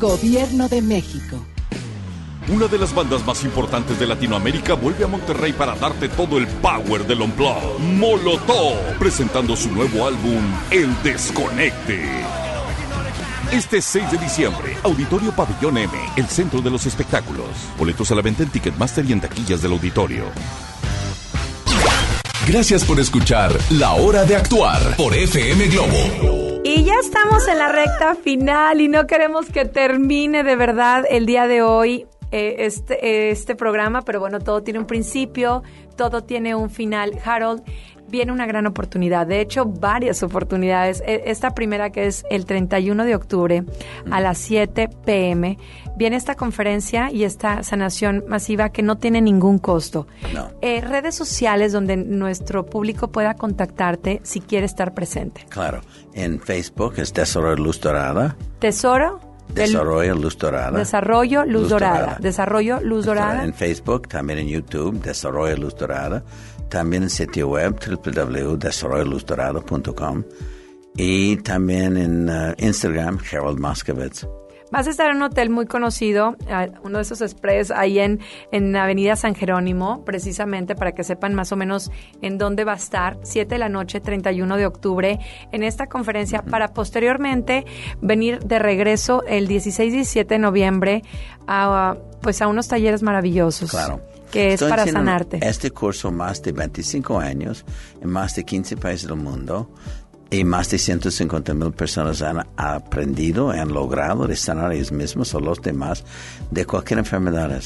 Gobierno 0.00 0.68
de 0.68 0.82
México. 0.82 1.44
Una 2.48 2.66
de 2.66 2.78
las 2.78 2.94
bandas 2.94 3.24
más 3.24 3.42
importantes 3.44 3.98
de 3.98 4.06
Latinoamérica 4.06 4.74
vuelve 4.74 5.04
a 5.04 5.06
Monterrey 5.06 5.52
para 5.52 5.74
darte 5.76 6.08
todo 6.08 6.36
el 6.36 6.46
power 6.46 7.06
del 7.06 7.22
Unplugged. 7.22 7.78
Molotov, 7.78 8.98
presentando 8.98 9.56
su 9.56 9.70
nuevo 9.70 10.06
álbum, 10.06 10.42
El 10.70 10.90
Desconecte. 11.02 12.02
Este 13.50 13.80
6 13.80 14.10
de 14.10 14.18
diciembre, 14.18 14.76
Auditorio 14.82 15.30
Pabellón 15.32 15.78
M, 15.78 15.92
el 16.16 16.26
centro 16.26 16.60
de 16.60 16.70
los 16.70 16.86
espectáculos. 16.86 17.46
Boletos 17.78 18.10
a 18.10 18.14
la 18.14 18.22
venta 18.22 18.42
en 18.42 18.50
Ticketmaster 18.50 19.04
y 19.04 19.12
en 19.12 19.20
taquillas 19.20 19.62
del 19.62 19.72
auditorio. 19.72 20.24
Gracias 22.46 22.84
por 22.84 23.00
escuchar 23.00 23.56
La 23.70 23.92
Hora 23.92 24.24
de 24.24 24.36
Actuar 24.36 24.96
por 24.96 25.14
FM 25.14 25.68
Globo. 25.68 26.43
Y 26.66 26.82
ya 26.82 26.94
estamos 26.98 27.46
en 27.46 27.58
la 27.58 27.68
recta 27.68 28.14
final 28.14 28.80
y 28.80 28.88
no 28.88 29.06
queremos 29.06 29.50
que 29.50 29.66
termine 29.66 30.44
de 30.44 30.56
verdad 30.56 31.04
el 31.10 31.26
día 31.26 31.46
de 31.46 31.60
hoy 31.60 32.06
eh, 32.32 32.64
este, 32.64 33.30
este 33.30 33.54
programa, 33.54 34.00
pero 34.00 34.18
bueno, 34.18 34.40
todo 34.40 34.62
tiene 34.62 34.78
un 34.78 34.86
principio, 34.86 35.62
todo 35.94 36.24
tiene 36.24 36.54
un 36.54 36.70
final. 36.70 37.18
Harold, 37.22 37.62
viene 38.14 38.30
una 38.30 38.46
gran 38.46 38.64
oportunidad, 38.68 39.26
de 39.26 39.40
hecho 39.40 39.64
varias 39.64 40.22
oportunidades. 40.22 41.02
E, 41.04 41.24
esta 41.26 41.52
primera 41.52 41.90
que 41.90 42.06
es 42.06 42.24
el 42.30 42.46
31 42.46 43.04
de 43.04 43.16
octubre 43.16 43.64
a 44.08 44.20
las 44.20 44.38
7 44.38 44.88
pm, 45.04 45.58
viene 45.96 46.14
esta 46.14 46.36
conferencia 46.36 47.10
y 47.10 47.24
esta 47.24 47.64
sanación 47.64 48.22
masiva 48.28 48.68
que 48.68 48.82
no 48.84 48.98
tiene 48.98 49.20
ningún 49.20 49.58
costo. 49.58 50.06
Eh, 50.62 50.80
redes 50.80 51.16
sociales 51.16 51.72
donde 51.72 51.96
nuestro 51.96 52.66
público 52.66 53.08
pueda 53.08 53.34
contactarte 53.34 54.20
si 54.22 54.40
quiere 54.40 54.66
estar 54.66 54.94
presente. 54.94 55.44
Claro, 55.48 55.80
en 56.12 56.38
Facebook 56.40 56.94
es 56.98 57.12
Tesoro 57.12 57.56
Luz 57.56 57.80
Dorada. 57.80 58.36
¿Tesoro? 58.60 59.34
Desarrollo 59.48 60.14
Luz 60.14 60.38
Dorada. 60.38 60.78
Desarrollo 60.78 61.44
Luz, 61.44 61.68
Dorada. 61.68 62.18
Desarrollo 62.20 62.80
Luz 62.80 63.06
Dorada. 63.06 63.44
En 63.44 63.54
Facebook, 63.54 64.08
también 64.08 64.38
en 64.40 64.48
YouTube, 64.48 65.00
Desarrollo 65.00 65.56
Luz 65.56 65.76
Dorada. 65.76 66.24
También 66.68 67.04
en 67.04 67.10
sitio 67.10 67.48
web 67.48 67.78
www.desarrolloluzdorado.com 67.78 70.24
y 70.96 71.38
también 71.38 71.96
en 71.96 72.28
uh, 72.28 72.54
Instagram, 72.58 73.18
Harold 73.32 73.58
Moskovitz. 73.58 74.26
Vas 74.70 74.86
a 74.88 74.90
estar 74.90 75.10
en 75.10 75.18
un 75.18 75.22
hotel 75.22 75.50
muy 75.50 75.66
conocido, 75.66 76.36
uno 76.82 76.98
de 76.98 77.02
esos 77.02 77.20
express 77.20 77.70
ahí 77.70 78.00
en, 78.00 78.18
en 78.50 78.74
Avenida 78.74 79.14
San 79.14 79.36
Jerónimo, 79.36 80.04
precisamente 80.04 80.74
para 80.74 80.92
que 80.92 81.04
sepan 81.04 81.32
más 81.32 81.52
o 81.52 81.56
menos 81.56 81.92
en 82.22 82.38
dónde 82.38 82.64
va 82.64 82.72
a 82.72 82.76
estar, 82.76 83.16
7 83.22 83.54
de 83.54 83.58
la 83.60 83.68
noche, 83.68 84.00
31 84.00 84.56
de 84.56 84.66
octubre, 84.66 85.20
en 85.52 85.62
esta 85.62 85.86
conferencia, 85.86 86.42
para 86.42 86.74
posteriormente 86.74 87.64
venir 88.00 88.40
de 88.40 88.58
regreso 88.58 89.22
el 89.28 89.46
16-17 89.46 90.26
de 90.26 90.38
noviembre 90.40 91.02
a, 91.46 91.96
pues 92.20 92.42
a 92.42 92.48
unos 92.48 92.66
talleres 92.66 93.04
maravillosos. 93.04 93.70
Claro 93.70 94.00
que 94.34 94.52
es 94.54 94.62
para 94.62 94.86
sanarte. 94.86 95.38
Este 95.40 95.70
curso 95.70 96.10
más 96.10 96.42
de 96.42 96.52
25 96.52 97.18
años 97.20 97.64
en 98.02 98.10
más 98.10 98.34
de 98.34 98.44
15 98.44 98.76
países 98.76 99.08
del 99.08 99.16
mundo 99.16 99.70
y 100.30 100.42
más 100.42 100.70
de 100.70 100.78
150 100.78 101.54
mil 101.54 101.72
personas 101.72 102.20
han 102.22 102.44
aprendido, 102.56 103.50
han 103.50 103.72
logrado 103.72 104.26
de 104.26 104.34
sanar 104.34 104.72
ellos 104.72 104.90
mismos 104.90 105.32
o 105.34 105.40
los 105.40 105.62
demás 105.62 106.04
de 106.50 106.66
cualquier 106.66 106.98
enfermedad. 106.98 107.62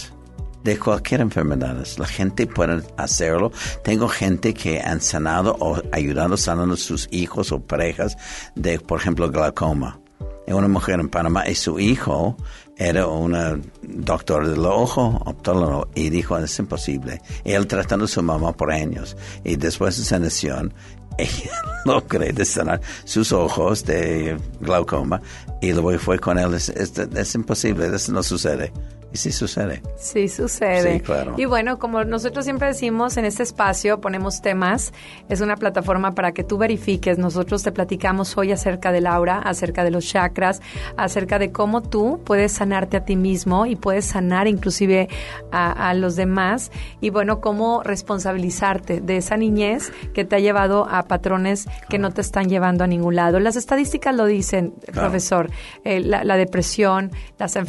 De 0.63 0.79
cualquier 0.79 1.23
enfermedad. 1.23 1.83
La 1.97 2.07
gente 2.07 2.47
puede 2.47 2.83
hacerlo. 2.99 3.53
Tengo 3.83 4.09
gente 4.09 4.53
que 4.53 4.81
han 4.81 5.01
sanado 5.01 5.57
o 5.61 5.81
ayudado 5.93 6.37
sanando 6.37 6.75
a 6.75 6.77
sus 6.77 7.09
hijos 7.11 7.53
o 7.53 7.61
parejas 7.61 8.19
de, 8.55 8.79
por 8.79 9.01
ejemplo, 9.01 9.31
glaucoma. 9.31 10.01
Una 10.47 10.69
mujer 10.69 10.99
en 10.99 11.09
Panamá 11.09 11.49
y 11.49 11.55
su 11.55 11.79
hijo 11.79 12.37
era 12.79 13.09
un 13.09 13.71
doctor 13.83 14.49
del 14.49 14.65
ojo, 14.65 15.21
optólogo, 15.25 15.89
y 15.97 16.11
dijo, 16.11 16.39
es 16.39 16.59
imposible. 16.59 17.21
Él 17.45 17.67
tratando 17.67 18.05
a 18.05 18.09
su 18.09 18.23
mamá 18.23 18.53
por 18.53 18.71
años. 18.71 19.17
Y 19.45 19.57
después 19.57 19.99
de 19.99 20.05
sanación, 20.05 20.73
ella 21.19 21.51
logró 21.85 22.45
sanar 22.45 22.81
sus 23.05 23.33
ojos 23.33 23.85
de 23.85 24.39
glaucoma 24.61 25.21
y 25.61 25.73
luego 25.73 25.99
fue 25.99 26.21
con 26.21 26.39
él. 26.39 26.55
Es, 26.55 26.69
es 26.69 27.35
imposible, 27.35 27.95
eso 27.95 28.13
no 28.13 28.23
sucede. 28.23 28.73
Y 29.13 29.17
sí 29.17 29.33
sucede. 29.33 29.83
Sí 29.97 30.29
sucede. 30.29 30.95
Sí, 30.95 31.01
claro. 31.01 31.35
Y 31.37 31.47
bueno, 31.47 31.79
como 31.79 32.05
nosotros 32.05 32.45
siempre 32.45 32.69
decimos, 32.69 33.17
en 33.17 33.25
este 33.25 33.43
espacio 33.43 34.01
ponemos 34.01 34.43
temas. 34.43 34.93
Es 35.29 35.41
una 35.41 35.57
plataforma 35.57 36.15
para 36.15 36.33
que 36.33 36.45
tú 36.45 36.59
verifiques. 36.59 37.19
Nosotros 37.19 37.63
te 37.63 37.73
platicamos 37.73 38.37
hoy 38.37 38.53
acerca 38.53 38.93
del 38.93 39.07
aura, 39.07 39.39
acerca 39.39 39.83
de 39.83 39.91
los 39.91 40.07
chakras, 40.07 40.61
acerca 40.97 41.39
de 41.39 41.53
cómo 41.53 41.83
tú 41.83 42.21
puedes 42.25 42.53
sanarte 42.53 42.99
a 42.99 43.05
ti 43.05 43.17
mismo 43.17 43.65
y 43.65 43.77
puedes 43.77 44.05
sanar 44.05 44.47
inclusive 44.47 45.09
a, 45.53 45.89
a 45.89 45.95
los 45.95 46.17
demás. 46.17 46.71
Y 47.01 47.11
bueno, 47.11 47.41
cómo 47.41 47.83
responsabilizarte 47.83 49.01
de 49.01 49.17
esa 49.17 49.37
niñez 49.37 49.91
que 50.13 50.25
te 50.25 50.37
ha 50.37 50.39
llevado 50.39 50.87
a 50.89 51.05
patrones 51.05 51.67
que 51.89 51.99
no 51.99 52.11
te 52.11 52.21
están 52.21 52.49
llevando 52.49 52.85
a 52.85 52.87
ningún 52.87 53.17
lado. 53.17 53.41
Las 53.41 53.57
estadísticas 53.57 54.15
lo 54.15 54.27
dicen, 54.27 54.75
profesor. 54.93 55.51
Eh, 55.85 56.01
la, 56.01 56.37
depresión, 56.37 57.11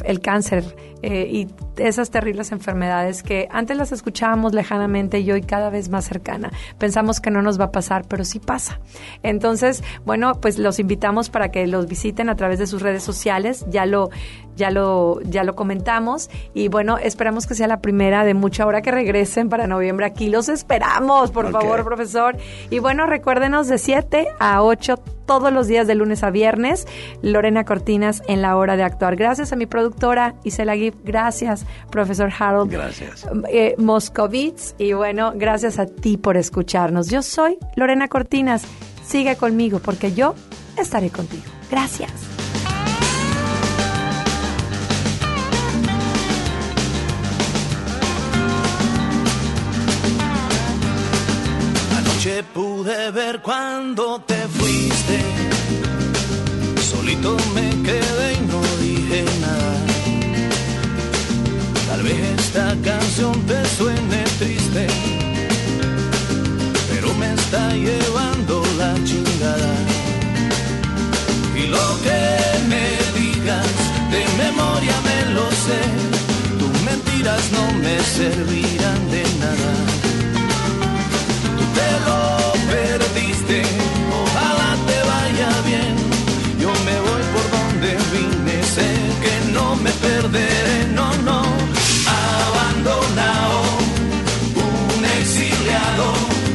el 0.04 0.20
cáncer. 0.20 0.76
Eh, 1.02 1.29
y 1.30 1.48
esas 1.78 2.12
terribles 2.12 2.52
enfermedades 2.52 3.24
que 3.24 3.48
antes 3.52 3.78
las 3.78 3.92
escuchábamos 3.92 4.54
lejanamente 4.54 5.20
y 5.20 5.32
hoy 5.32 5.42
cada 5.42 5.70
vez 5.70 5.90
más 5.90 6.06
cercana. 6.06 6.52
Pensamos 6.78 7.20
que 7.20 7.32
no 7.32 7.42
nos 7.42 7.60
va 7.60 7.66
a 7.66 7.72
pasar, 7.72 8.06
pero 8.08 8.26
sí 8.26 8.40
pasa. 8.40 8.80
Entonces, 9.24 9.84
bueno, 10.06 10.40
pues 10.42 10.60
los 10.60 10.80
invitamos 10.80 11.30
para 11.30 11.50
que 11.50 11.68
los 11.68 11.88
visiten 11.88 12.30
a 12.30 12.36
través 12.36 12.60
de 12.60 12.68
sus 12.68 12.82
redes 12.82 13.04
sociales. 13.04 13.66
Ya 13.70 13.86
lo 13.86 14.10
ya 14.60 14.70
lo, 14.70 15.22
ya 15.22 15.44
lo 15.44 15.56
comentamos 15.56 16.30
y 16.54 16.68
bueno, 16.68 16.98
esperamos 17.00 17.48
que 17.48 17.56
sea 17.56 17.68
la 17.68 17.82
primera 17.82 18.24
de 18.26 18.36
mucha 18.36 18.66
hora 18.68 18.82
que 18.82 18.92
regresen 18.92 19.50
para 19.50 19.66
noviembre 19.66 20.06
aquí. 20.06 20.30
Los 20.30 20.50
esperamos, 20.50 21.32
por 21.32 21.50
favor, 21.52 21.84
profesor. 21.84 22.38
Y 22.70 22.80
bueno, 22.80 23.08
recuérdenos 23.08 23.68
de 23.68 23.78
7 23.78 24.28
a 24.38 24.62
8 24.62 24.98
todos 25.26 25.54
los 25.54 25.68
días 25.68 25.88
de 25.88 25.96
lunes 25.96 26.24
a 26.24 26.30
viernes. 26.32 26.88
Lorena 27.22 27.64
Cortinas 27.64 28.22
en 28.28 28.42
la 28.42 28.58
hora 28.58 28.76
de 28.76 28.84
actuar. 28.84 29.16
Gracias 29.16 29.54
a 29.54 29.56
mi 29.56 29.66
productora 29.66 30.36
Isela 30.44 30.76
Gibb. 30.76 30.96
Gracias, 31.04 31.66
profesor 31.90 32.32
Harold. 32.38 32.72
Gracias. 32.72 33.28
Eh, 33.50 33.76
Moscovitz. 33.78 34.76
Y 34.78 34.94
bueno, 34.94 35.34
gracias 35.36 35.80
a 35.80 35.86
ti 35.86 36.18
por 36.18 36.36
escucharnos. 36.36 37.10
Yo 37.10 37.22
soy 37.22 37.58
Lorena 37.76 38.08
Cortinas. 38.08 38.64
Sigue 39.06 39.38
conmigo 39.38 39.80
porque 39.80 40.14
yo 40.14 40.36
estaré 40.78 41.10
contigo. 41.10 41.46
Gracias. 41.72 42.49
Ver 53.12 53.42
cuando 53.42 54.20
te 54.22 54.36
fuiste. 54.48 55.20
Solito 56.92 57.38
me 57.56 57.70
quedé 57.84 58.34
y 58.34 58.40
no 58.48 58.62
dije 58.82 59.26
nada. 59.42 59.76
Tal 61.90 62.04
vez 62.04 62.20
esta 62.40 62.76
canción 62.84 63.34
te 63.48 63.66
suene 63.78 64.24
triste, 64.38 64.88
pero 66.90 67.14
me 67.16 67.34
está 67.34 67.74
llevando 67.74 68.64
la 68.78 68.94
chingada. 69.04 69.74
Y 71.56 71.68
lo 71.68 71.88
que 72.04 72.22
me 72.72 72.86
digas 73.20 73.76
de 74.12 74.24
memoria 74.44 74.96
me 75.10 75.34
lo 75.34 75.50
sé, 75.66 75.82
tus 76.60 76.82
mentiras 76.84 77.52
no 77.52 77.72
me 77.80 78.00
servirán 78.04 79.12
de 79.12 79.29
ojalá 83.58 84.76
te 84.88 84.98
vaya 85.12 85.50
bien. 85.66 85.96
Yo 86.60 86.72
me 86.86 86.96
voy 87.08 87.24
por 87.34 87.46
donde 87.58 87.98
vine, 88.14 88.64
sé 88.64 88.88
que 89.24 89.52
no 89.52 89.76
me 89.76 89.92
perderé, 89.92 90.88
no, 90.94 91.08
no. 91.30 91.42
Abandonado, 92.46 93.62
un 94.98 95.06
exiliado. 95.06 96.08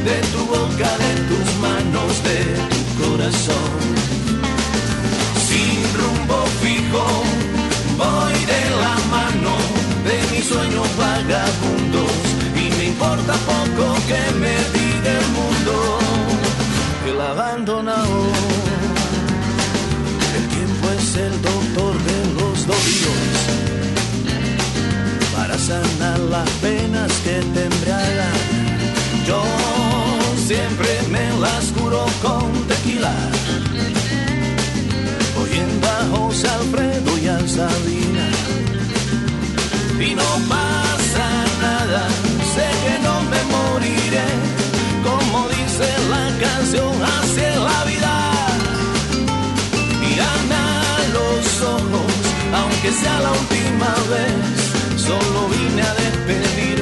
De 0.05 0.17
tu 0.33 0.45
boca, 0.45 0.89
de 1.05 1.13
tus 1.29 1.47
manos, 1.65 2.11
de 2.23 2.39
tu 2.71 2.81
corazón. 3.01 3.71
Sin 5.47 5.81
rumbo 5.99 6.45
fijo, 6.61 7.05
voy 7.97 8.37
de 8.53 8.63
la 8.83 8.95
mano 9.15 9.53
de 10.07 10.15
mis 10.31 10.45
sueños 10.45 10.87
vagabundos. 10.95 12.11
Y 12.55 12.69
me 12.77 12.85
importa 12.85 13.33
poco 13.49 13.95
que 14.07 14.21
me 14.39 14.74
abandonado, 17.25 18.19
el 20.37 20.47
tiempo 20.55 20.89
es 20.97 21.15
el 21.17 21.41
doctor 21.41 21.93
de 22.09 22.19
los 22.39 22.67
dolidos 22.67 23.35
para 25.35 25.57
sanar 25.57 26.19
las 26.19 26.49
penas 26.61 27.11
que 27.23 27.39
te. 27.53 27.65
Yo 29.25 29.41
siempre 30.45 31.01
me 31.09 31.27
las 31.39 31.71
curo 31.71 32.05
con 32.21 32.51
tequila. 32.67 33.11
Oyendo 35.41 35.87
a 35.87 36.15
José 36.15 36.47
Alfredo 36.47 37.17
y 37.17 37.27
a 37.27 37.39
Sabina. 37.47 38.27
Y 39.99 40.13
no 40.13 40.29
pasa 40.47 41.27
nada, 41.59 42.07
sé 42.53 42.67
que 42.83 42.99
no 42.99 43.15
me 43.31 43.41
moriré. 43.55 44.27
Como 45.03 45.47
dice 45.49 45.87
la 46.11 46.25
canción, 46.39 46.94
aunque 52.85 52.99
sea 52.99 53.19
la 53.19 53.31
última 53.31 53.93
vez. 54.09 55.01
Solo 55.01 55.47
vine 55.49 55.81
a 55.81 55.93
despedirme, 55.95 56.74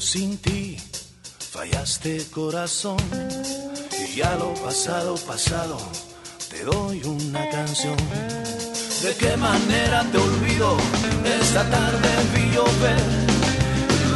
sin 0.00 0.38
ti, 0.38 0.76
fallaste 1.52 2.26
corazón, 2.30 2.98
y 3.98 4.16
ya 4.16 4.34
lo 4.36 4.54
pasado, 4.54 5.16
pasado, 5.26 5.78
te 6.50 6.64
doy 6.64 7.02
una 7.04 7.48
canción. 7.50 7.96
¿De 9.02 9.14
qué 9.16 9.36
manera 9.36 10.04
te 10.10 10.18
olvido? 10.18 10.76
Esta 11.40 11.68
tarde 11.70 12.08
vi 12.34 12.50
llover 12.54 13.26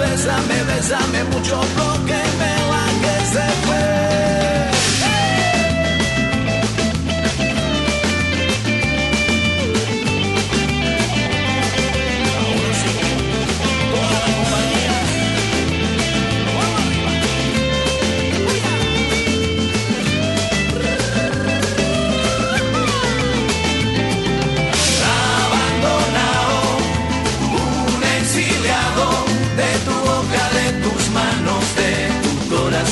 bésame, 0.01 0.63
bésame 0.65 1.25
mucho 1.25 1.61
porque 1.77 2.21
me 2.41 2.53
la 2.71 2.85
que 3.03 3.17
se 3.33 3.47
fue. 3.65 4.60